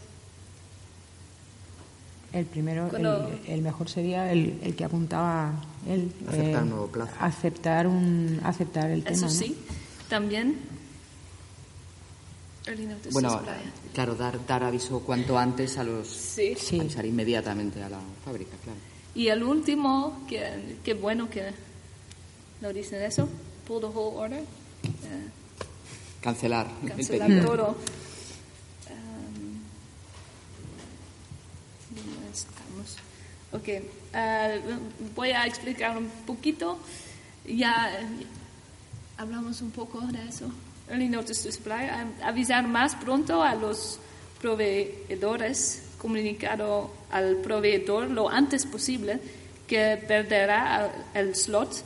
[2.32, 5.52] El primero, Cuando- el, el mejor sería el, el que apuntaba
[5.88, 6.12] él.
[6.22, 7.12] eh, Aceptar un nuevo plazo.
[7.20, 9.16] Aceptar, un, aceptar el tema.
[9.16, 9.30] Eso ¿no?
[9.32, 9.56] sí.
[10.08, 10.56] También.
[13.12, 13.40] Bueno,
[13.94, 16.08] claro, dar, dar aviso cuanto antes a los...
[16.08, 16.54] Sí.
[16.58, 16.80] Sí.
[16.80, 18.78] Avisar inmediatamente a la fábrica, claro.
[19.14, 21.44] Y el último, que, que bueno que
[22.60, 23.28] no dicen eso,
[23.68, 25.28] pull the whole order, eh,
[26.20, 27.46] Cancelar, el cancelar pedido.
[27.46, 27.76] todo.
[32.40, 32.96] Estamos?
[33.52, 34.60] Ok, eh,
[35.14, 36.78] voy a explicar un poquito.
[37.46, 38.06] Ya eh,
[39.16, 40.50] hablamos un poco de eso.
[40.88, 41.88] Early notice to supply.
[42.22, 43.98] avisar más pronto a los
[44.40, 49.18] proveedores, comunicado al proveedor lo antes posible
[49.66, 51.82] que perderá el slot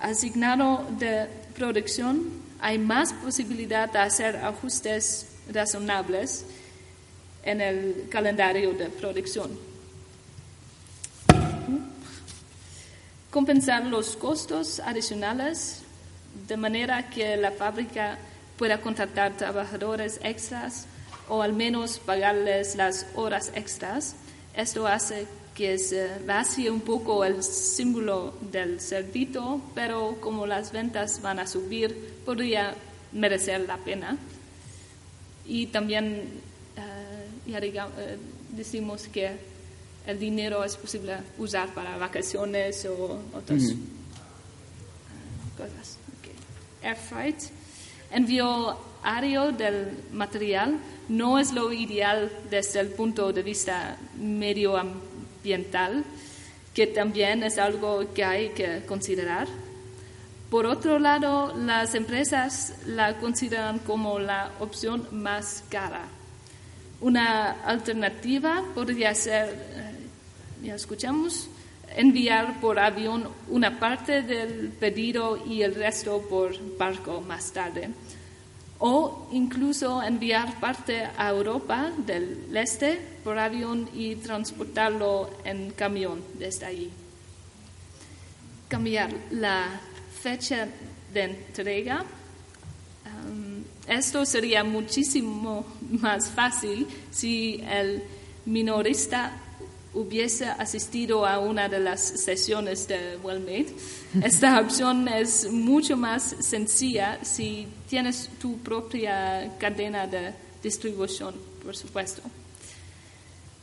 [0.00, 2.24] asignado de producción,
[2.60, 6.44] hay más posibilidad de hacer ajustes razonables
[7.42, 9.50] en el calendario de producción.
[13.30, 15.82] Compensar los costos adicionales
[16.48, 18.18] de manera que la fábrica
[18.58, 20.86] pueda contratar trabajadores extras
[21.28, 24.16] o al menos pagarles las horas extras.
[24.54, 31.22] Esto hace que se vacíe un poco el símbolo del cerdito, pero como las ventas
[31.22, 32.74] van a subir, podría
[33.12, 34.16] merecer la pena.
[35.46, 36.40] Y también
[36.76, 37.39] eh, ya digamos, eh,
[38.50, 39.30] decimos que
[40.06, 43.76] el dinero es posible usar para vacaciones o otras eh,
[45.56, 45.98] cosas.
[46.18, 46.84] Ok.
[46.84, 47.36] Air freight.
[48.10, 50.78] Envío aéreo del material
[51.08, 56.04] no es lo ideal desde el punto de vista medioambiental,
[56.74, 59.48] que también es algo que hay que considerar.
[60.50, 66.08] Por otro lado, las empresas la consideran como la opción más cara.
[67.00, 71.48] Una alternativa podría ser, eh, ya escuchamos,
[71.96, 77.90] enviar por avión una parte del pedido y el resto por barco más tarde.
[78.82, 86.64] o incluso enviar parte a Europa del este por avión y transportarlo en camión desde
[86.64, 86.90] allí.
[88.68, 89.80] Cambiar la
[90.22, 90.66] fecha
[91.12, 92.04] de entrega.
[93.90, 98.04] Esto sería muchísimo más fácil si el
[98.46, 99.32] minorista
[99.92, 103.74] hubiese asistido a una de las sesiones de WellMade.
[104.22, 111.34] Esta opción es mucho más sencilla si tienes tu propia cadena de distribución,
[111.64, 112.22] por supuesto.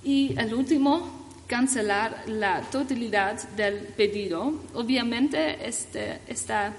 [0.03, 4.55] Y el último, cancelar la totalidad del pedido.
[4.73, 6.73] Obviamente, este, esta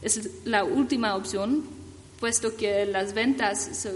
[0.00, 1.78] es la última opción,
[2.20, 3.92] puesto que las ventas se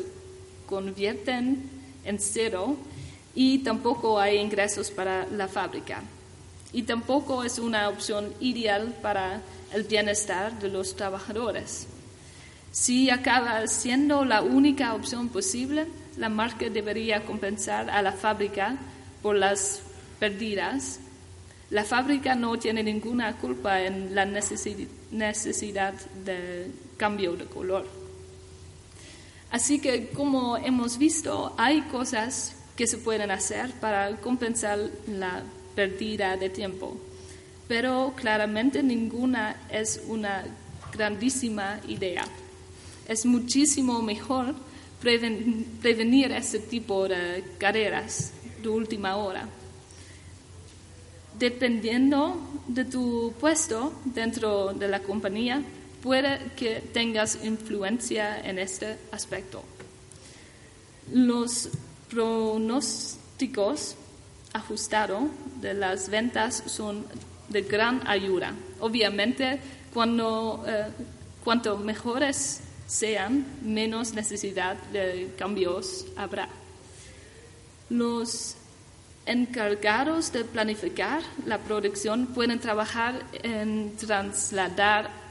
[0.66, 1.70] convierten
[2.04, 2.76] en cero
[3.34, 6.02] y tampoco hay ingresos para la fábrica.
[6.72, 11.86] Y tampoco es una opción ideal para el bienestar de los trabajadores.
[12.72, 18.76] Si acaba siendo la única opción posible, la marca debería compensar a la fábrica
[19.22, 19.82] por las
[20.18, 20.98] pérdidas.
[21.70, 25.94] La fábrica no tiene ninguna culpa en la necesidad
[26.24, 28.03] de cambio de color.
[29.54, 35.44] Así que, como hemos visto, hay cosas que se pueden hacer para compensar la
[35.76, 36.96] pérdida de tiempo.
[37.68, 40.44] Pero claramente ninguna es una
[40.92, 42.24] grandísima idea.
[43.06, 44.56] Es muchísimo mejor
[45.00, 49.48] prevenir ese tipo de carreras de última hora.
[51.38, 55.62] Dependiendo de tu puesto dentro de la compañía,
[56.04, 59.64] puede que tengas influencia en este aspecto.
[61.10, 61.70] Los
[62.10, 63.96] pronósticos
[64.52, 65.22] ajustados
[65.62, 67.06] de las ventas son
[67.48, 68.52] de gran ayuda.
[68.80, 69.58] Obviamente,
[69.94, 70.88] cuando, eh,
[71.42, 76.50] cuanto mejores sean, menos necesidad de cambios habrá.
[77.88, 78.56] Los
[79.24, 85.23] encargados de planificar la producción pueden trabajar en trasladar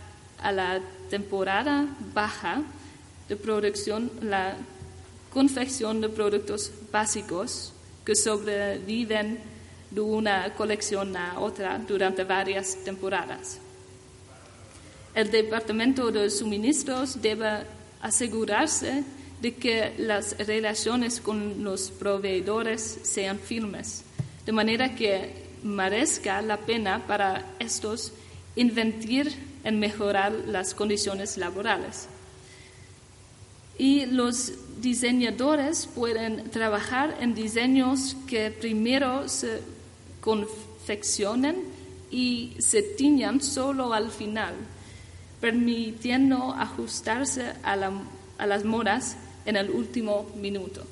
[0.44, 2.62] a la temporada baja
[3.28, 4.56] de producción la
[5.32, 7.74] confección de productos básicos
[8.06, 9.40] que sobreviven
[9.90, 13.60] de una colección a otra durante varias temporadas.
[15.16, 17.64] El Departamento de Suministros debe
[18.02, 19.04] asegurarse
[19.42, 24.04] de que las relaciones con los proveedores sean firmes,
[24.46, 28.12] de manera que merezca la pena para estos
[28.56, 32.08] invertir en mejorar las condiciones laborales
[33.78, 39.62] y los diseñadores pueden trabajar en diseños que primero se
[40.22, 41.64] confeccionen
[42.12, 44.54] y se tiñan solo al final,
[45.42, 50.84] permitiendo ajustarse a, las modas en el último minuto.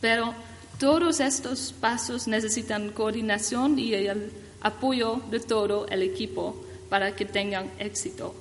[0.00, 0.34] Pero
[0.78, 6.56] todos estos pasos necesitan coordinación y el apoyo de todo el equipo
[6.88, 8.34] para que tengan éxito.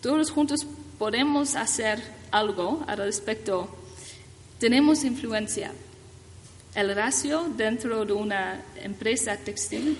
[0.00, 0.66] todos juntos
[0.98, 3.68] podemos hacer algo al respecto.
[4.58, 5.72] Tenemos influencia.
[6.74, 9.98] El ratio dentro de una empresa textil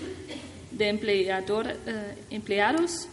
[0.71, 3.07] de eh, empleados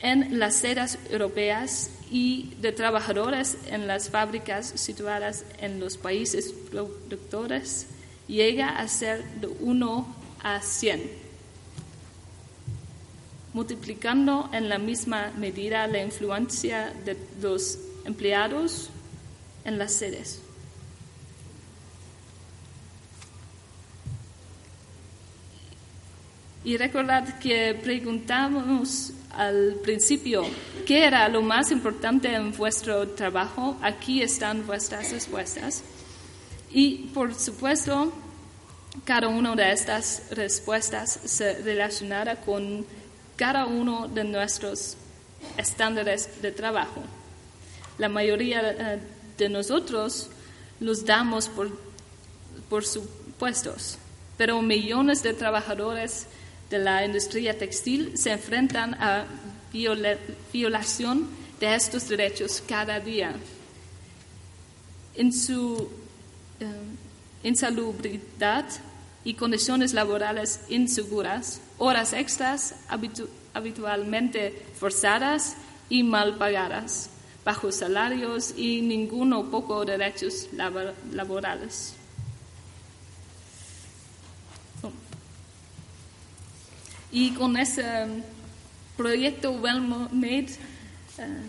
[0.00, 7.86] en las sedes europeas y de trabajadores en las fábricas situadas en los países productores
[8.26, 11.24] llega a ser de 1 a 100
[13.54, 18.90] multiplicando en la misma medida la influencia de los empleados
[19.64, 20.40] en las sedes.
[26.64, 30.44] Y recordad que preguntamos al principio
[30.86, 33.76] qué era lo más importante en vuestro trabajo.
[33.82, 35.82] Aquí están vuestras respuestas.
[36.74, 38.12] Y por supuesto,
[39.04, 42.84] cada una de estas respuestas se relacionará con
[43.36, 44.96] cada uno de nuestros
[45.56, 47.00] estándares de trabajo.
[47.96, 48.98] La mayoría eh,
[49.38, 50.30] de nosotros
[50.80, 51.70] los damos por,
[52.68, 53.96] por supuestos,
[54.36, 56.26] pero millones de trabajadores
[56.70, 59.26] de la industria textil se enfrentan a
[60.52, 61.28] violación
[61.60, 63.32] de estos derechos cada día.
[65.14, 65.88] En su
[66.60, 66.66] eh,
[67.42, 68.64] insalubridad
[69.24, 72.74] y condiciones laborales inseguras, horas extras
[73.54, 75.56] habitualmente forzadas
[75.88, 77.10] y mal pagadas,
[77.44, 80.48] bajos salarios y ningún o poco derechos
[81.12, 81.94] laborales.
[87.10, 88.06] Y con ese
[88.96, 90.48] proyecto Well Made,
[91.18, 91.42] eh,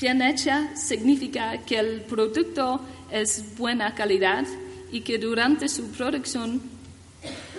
[0.00, 2.80] bien hecha, significa que el producto
[3.14, 4.44] es buena calidad
[4.90, 6.60] y que durante su producción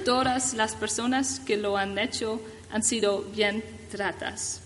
[0.03, 2.41] todas las personas que lo han hecho
[2.71, 4.61] han sido bien tratadas.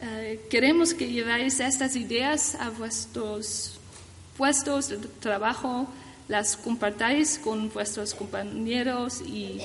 [0.00, 3.80] Eh, queremos que lleváis estas ideas a vuestros
[4.36, 5.88] puestos de trabajo,
[6.28, 9.60] las compartáis con vuestros compañeros y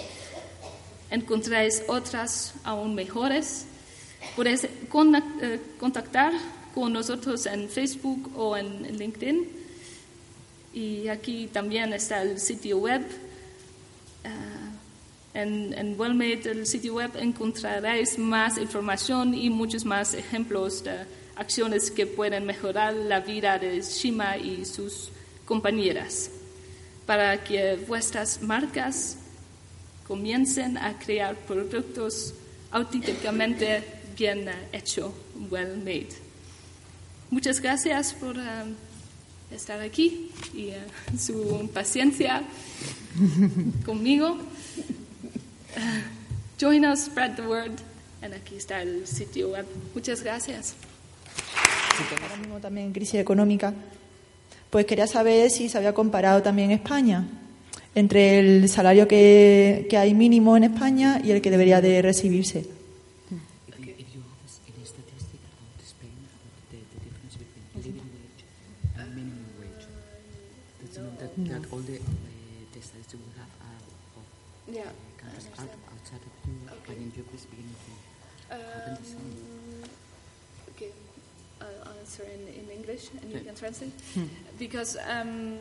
[1.12, 3.68] encontráis otras aún mejores.
[4.36, 6.34] Podéis eh, contactar
[6.74, 9.65] con nosotros en Facebook o en LinkedIn.
[10.76, 13.02] Y aquí también está el sitio web.
[14.24, 21.06] Uh, en, en WellMade, el sitio web, encontraréis más información y muchos más ejemplos de
[21.38, 25.12] acciones que pueden mejorar la vida de Shima y sus
[25.46, 26.30] compañeras
[27.06, 29.18] para que vuestras marcas
[30.08, 32.34] comiencen a crear productos
[32.72, 33.84] auténticamente
[34.18, 35.12] bien hechos,
[35.50, 36.10] well made.
[37.30, 38.76] Muchas gracias por um,
[39.52, 42.44] estar aquí y uh, su paciencia
[43.86, 44.38] conmigo.
[46.60, 47.74] Join us, spread the word.
[48.22, 49.66] And aquí está el sitio web.
[49.94, 50.74] Muchas gracias.
[52.22, 53.74] Ahora mismo también crisis económica.
[54.70, 57.26] Pues quería saber si se había comparado también España
[57.94, 62.75] entre el salario que, que hay mínimo en España y el que debería de recibirse.
[82.86, 83.92] English and you can translate.
[84.60, 85.58] Because um,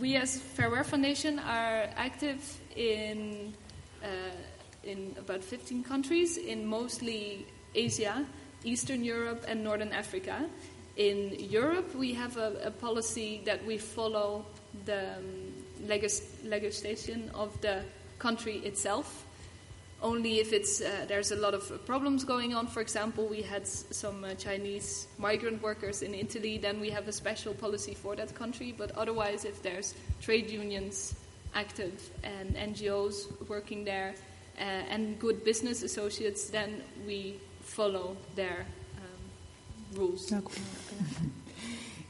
[0.00, 2.40] we as Fairware Foundation are active
[2.76, 3.54] in,
[4.02, 4.06] uh,
[4.84, 8.24] in about 15 countries, in mostly Asia,
[8.64, 10.46] Eastern Europe, and Northern Africa.
[10.96, 14.44] In Europe, we have a, a policy that we follow
[14.84, 15.54] the um,
[15.86, 17.82] legis- legislation of the
[18.18, 19.24] country itself
[20.02, 22.66] only if it's uh, there's a lot of problems going on.
[22.66, 26.58] For example, we had some uh, Chinese migrant workers in Italy.
[26.58, 28.74] Then we have a special policy for that country.
[28.76, 31.14] But otherwise, if there's trade unions
[31.54, 34.14] active and NGOs working there
[34.58, 38.66] uh, and good business associates, then we follow their
[38.98, 40.32] um, rules.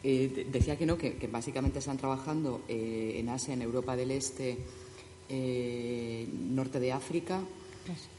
[0.04, 4.12] Eh, decía que no, que, que básicamente están trabajando eh, en Asia, en Europa del
[4.12, 4.56] Este,
[5.28, 7.40] eh, norte de África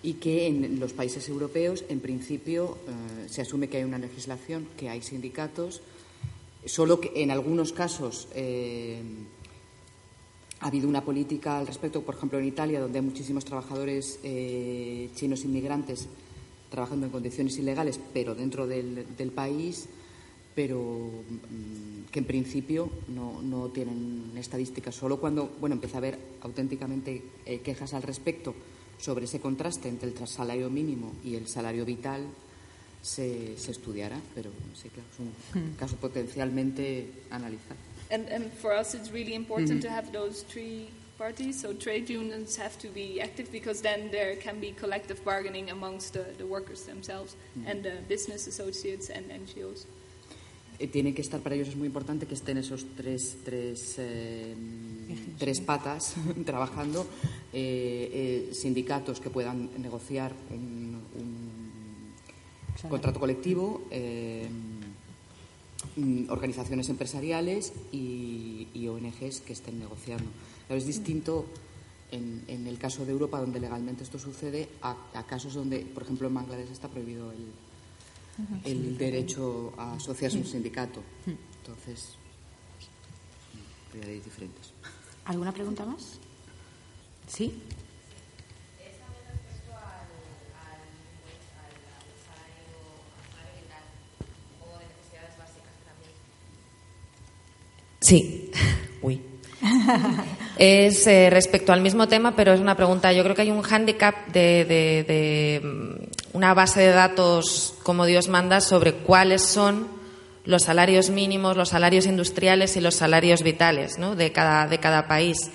[0.02, 4.68] y que en los países europeos, en principio, eh, se asume que hay una legislación,
[4.78, 5.82] que hay sindicatos,
[6.66, 9.02] solo que en algunos casos eh,
[10.60, 15.10] ha habido una política al respecto, por ejemplo, en Italia, donde hay muchísimos trabajadores eh,
[15.16, 16.08] chinos inmigrantes
[16.70, 19.88] trabajando en condiciones ilegales, pero dentro del, país,
[20.54, 24.96] pero mm, que en principio no, no tienen estadísticas.
[24.96, 27.24] Solo cuando bueno, empieza a haber auténticamente
[27.64, 28.54] quejas al respecto
[29.00, 32.28] sobre ese contraste entre el salario mínimo y el salario vital,
[33.02, 37.78] se, se estudiará, pero sí, claro, es un caso potencialmente analizar.
[38.12, 40.90] And, and for us, it's really important to have those three
[41.20, 41.62] parties.
[41.62, 46.14] So trade unions have to be active because then there can be collective bargaining amongst
[46.14, 47.36] the, the workers themselves
[47.68, 49.86] and the business associates and NGOs.
[50.80, 54.56] Eh, tiene que estar para ellos es muy importante que estén esos tres tres, eh,
[55.38, 56.16] tres patas
[56.46, 57.06] trabajando
[57.52, 63.84] eh, eh, sindicatos que puedan negociar un, un contrato colectivo
[65.98, 70.30] mm, organizaciones empresariales y, y ONGs que estén negociando.
[70.66, 71.46] Pero es distinto
[72.10, 76.04] en, en el caso de Europa donde legalmente esto sucede a, a casos donde por
[76.04, 77.52] ejemplo en Bangladesh está prohibido el
[78.66, 81.02] el derecho a asociarse a un sindicato.
[81.26, 82.16] Entonces,
[83.92, 84.72] prioridades diferentes.
[85.26, 86.20] ¿Alguna pregunta más?
[87.28, 87.54] ¿Sí?
[98.00, 98.52] Sí.
[99.02, 99.22] Uy.
[100.58, 103.12] Es eh, respecto al mismo tema, pero es una pregunta.
[103.14, 108.06] Yo creo que hay un hándicap de, de- de, mm, una base de datos como
[108.06, 109.88] Dios manda sobre cuáles son
[110.46, 114.16] los salarios mínimos, los salarios industriales y los salarios vitales ¿no?
[114.16, 115.52] de, cada, de cada país.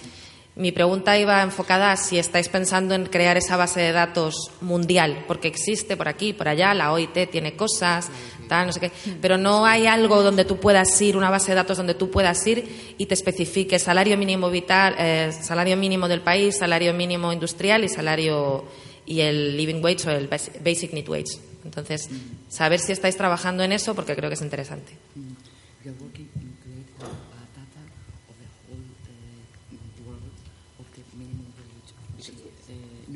[0.57, 5.25] Mi pregunta iba enfocada a si estáis pensando en crear esa base de datos mundial,
[5.27, 8.09] porque existe por aquí, por allá, la OIT tiene cosas,
[8.49, 11.57] tal, no sé qué, pero no hay algo donde tú puedas ir, una base de
[11.57, 16.21] datos donde tú puedas ir y te especifique salario mínimo vital, eh, salario mínimo del
[16.21, 18.65] país, salario mínimo industrial y salario
[19.07, 21.39] y el living wage o el basic need wage.
[21.65, 22.09] Entonces,
[22.49, 24.93] saber si estáis trabajando en eso porque creo que es interesante.
[25.15, 25.91] Uh, uh,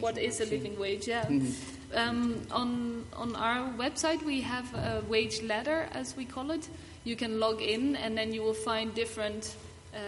[0.00, 1.08] What is a living wage?
[1.08, 1.24] Yeah.
[1.28, 1.52] Mhm.
[1.94, 6.68] Um, on on our website, we have a wage ladder, as we call it.
[7.08, 9.56] You can log in, and then you will find different
[9.94, 9.98] uh,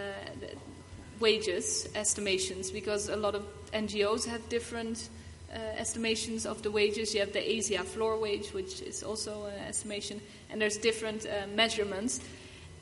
[1.19, 3.43] wages estimations because a lot of
[3.73, 5.09] NGOs have different
[5.51, 7.15] uh, estimations of the wages.
[7.15, 10.21] You have the ASIA floor wage, which is also an estimation,
[10.51, 12.19] and there's different uh, measurements.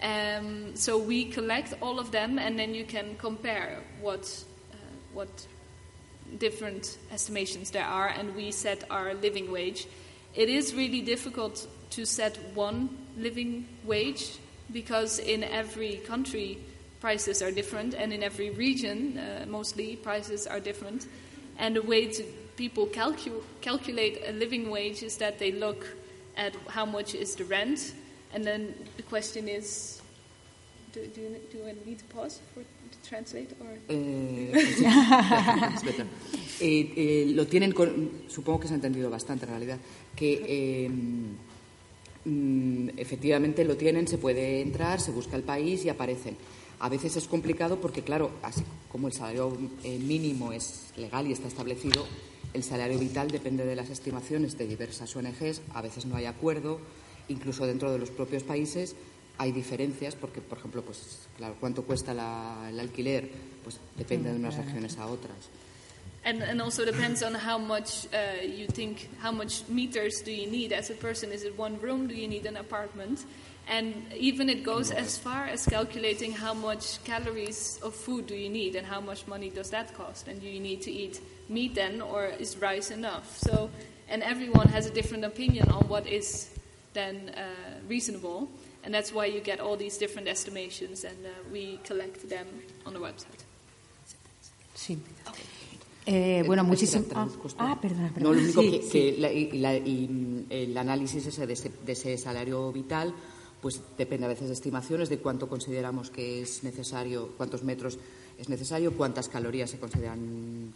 [0.03, 4.43] Um, so we collect all of them, and then you can compare what
[4.73, 4.75] uh,
[5.13, 5.47] what
[6.39, 9.87] different estimations there are, and we set our living wage.
[10.35, 12.89] It is really difficult to set one
[13.19, 14.39] living wage
[14.71, 16.57] because in every country
[16.99, 21.07] prices are different, and in every region, uh, mostly, prices are different.
[21.57, 22.23] And the way to
[22.57, 25.85] people calcu- calculate a living wage is that they look
[26.35, 27.93] at how much is the rent,
[28.33, 30.01] and then the question is
[30.93, 33.51] do, do, do I need to pause for, to translate?
[33.61, 33.77] Or?
[33.89, 34.51] Eh.
[36.61, 37.73] Eh, eh, lo tienen
[38.27, 39.79] supongo que se ha entendido bastante en realidad,
[40.13, 40.89] que
[42.97, 46.35] efectivamente lo tienen, se puede entrar, se busca el país y aparecen.
[46.79, 51.33] A veces es complicado porque, claro, así como el salario eh, mínimo es legal y
[51.33, 52.05] está establecido,
[52.53, 56.79] el salario vital depende de las estimaciones de diversas ONGs, a veces no hay acuerdo,
[57.27, 58.95] incluso dentro de los propios países
[59.37, 63.29] hay diferencias porque, por ejemplo, pues claro, cuánto cuesta la- el alquiler,
[63.63, 65.37] pues depende de unas regiones a otras.
[66.25, 70.47] And, and also depends on how much uh, you think, how much meters do you
[70.49, 71.31] need as a person?
[71.31, 72.07] Is it one room?
[72.07, 73.25] Do you need an apartment?
[73.67, 78.49] And even it goes as far as calculating how much calories of food do you
[78.49, 80.27] need and how much money does that cost?
[80.27, 83.37] And do you need to eat meat then or is rice enough?
[83.37, 83.69] So,
[84.09, 86.49] and everyone has a different opinion on what is
[86.93, 88.49] then uh, reasonable.
[88.83, 92.47] And that's why you get all these different estimations and uh, we collect them
[92.85, 93.43] on the website.
[94.75, 94.97] Sí.
[96.11, 97.63] Eh, bueno, Eh, espera, traduzco esto.
[97.63, 98.35] Ah, perdona, No, perdona.
[98.35, 98.89] lo único Sí, que, sí.
[98.89, 103.13] que la- y, la- y, mm, el análisis ese de, ese de ese salario vital,
[103.61, 107.99] pues depende a veces de estimaciones de cuánto consideramos que es necesario, cuántos metros
[108.39, 110.73] es necesario, cuántas calorías se consideran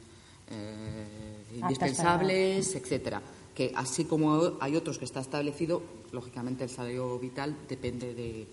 [0.51, 3.21] eh, indispensables, etcétera.
[3.55, 5.81] Que así como hay otros que está establecido,
[6.11, 8.45] lógicamente el salario vital depende de,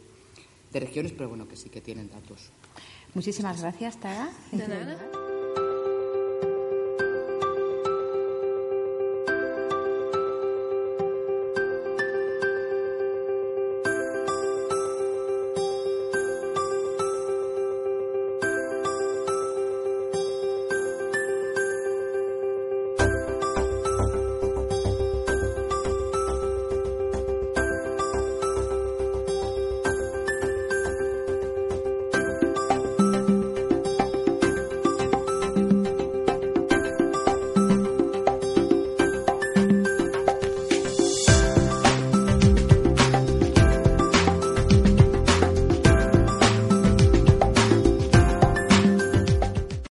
[0.73, 2.51] de regiones, pero bueno, que sí que tienen datos.
[3.15, 4.31] Muchísimas gracias, Tara.
[4.53, 4.97] De nada.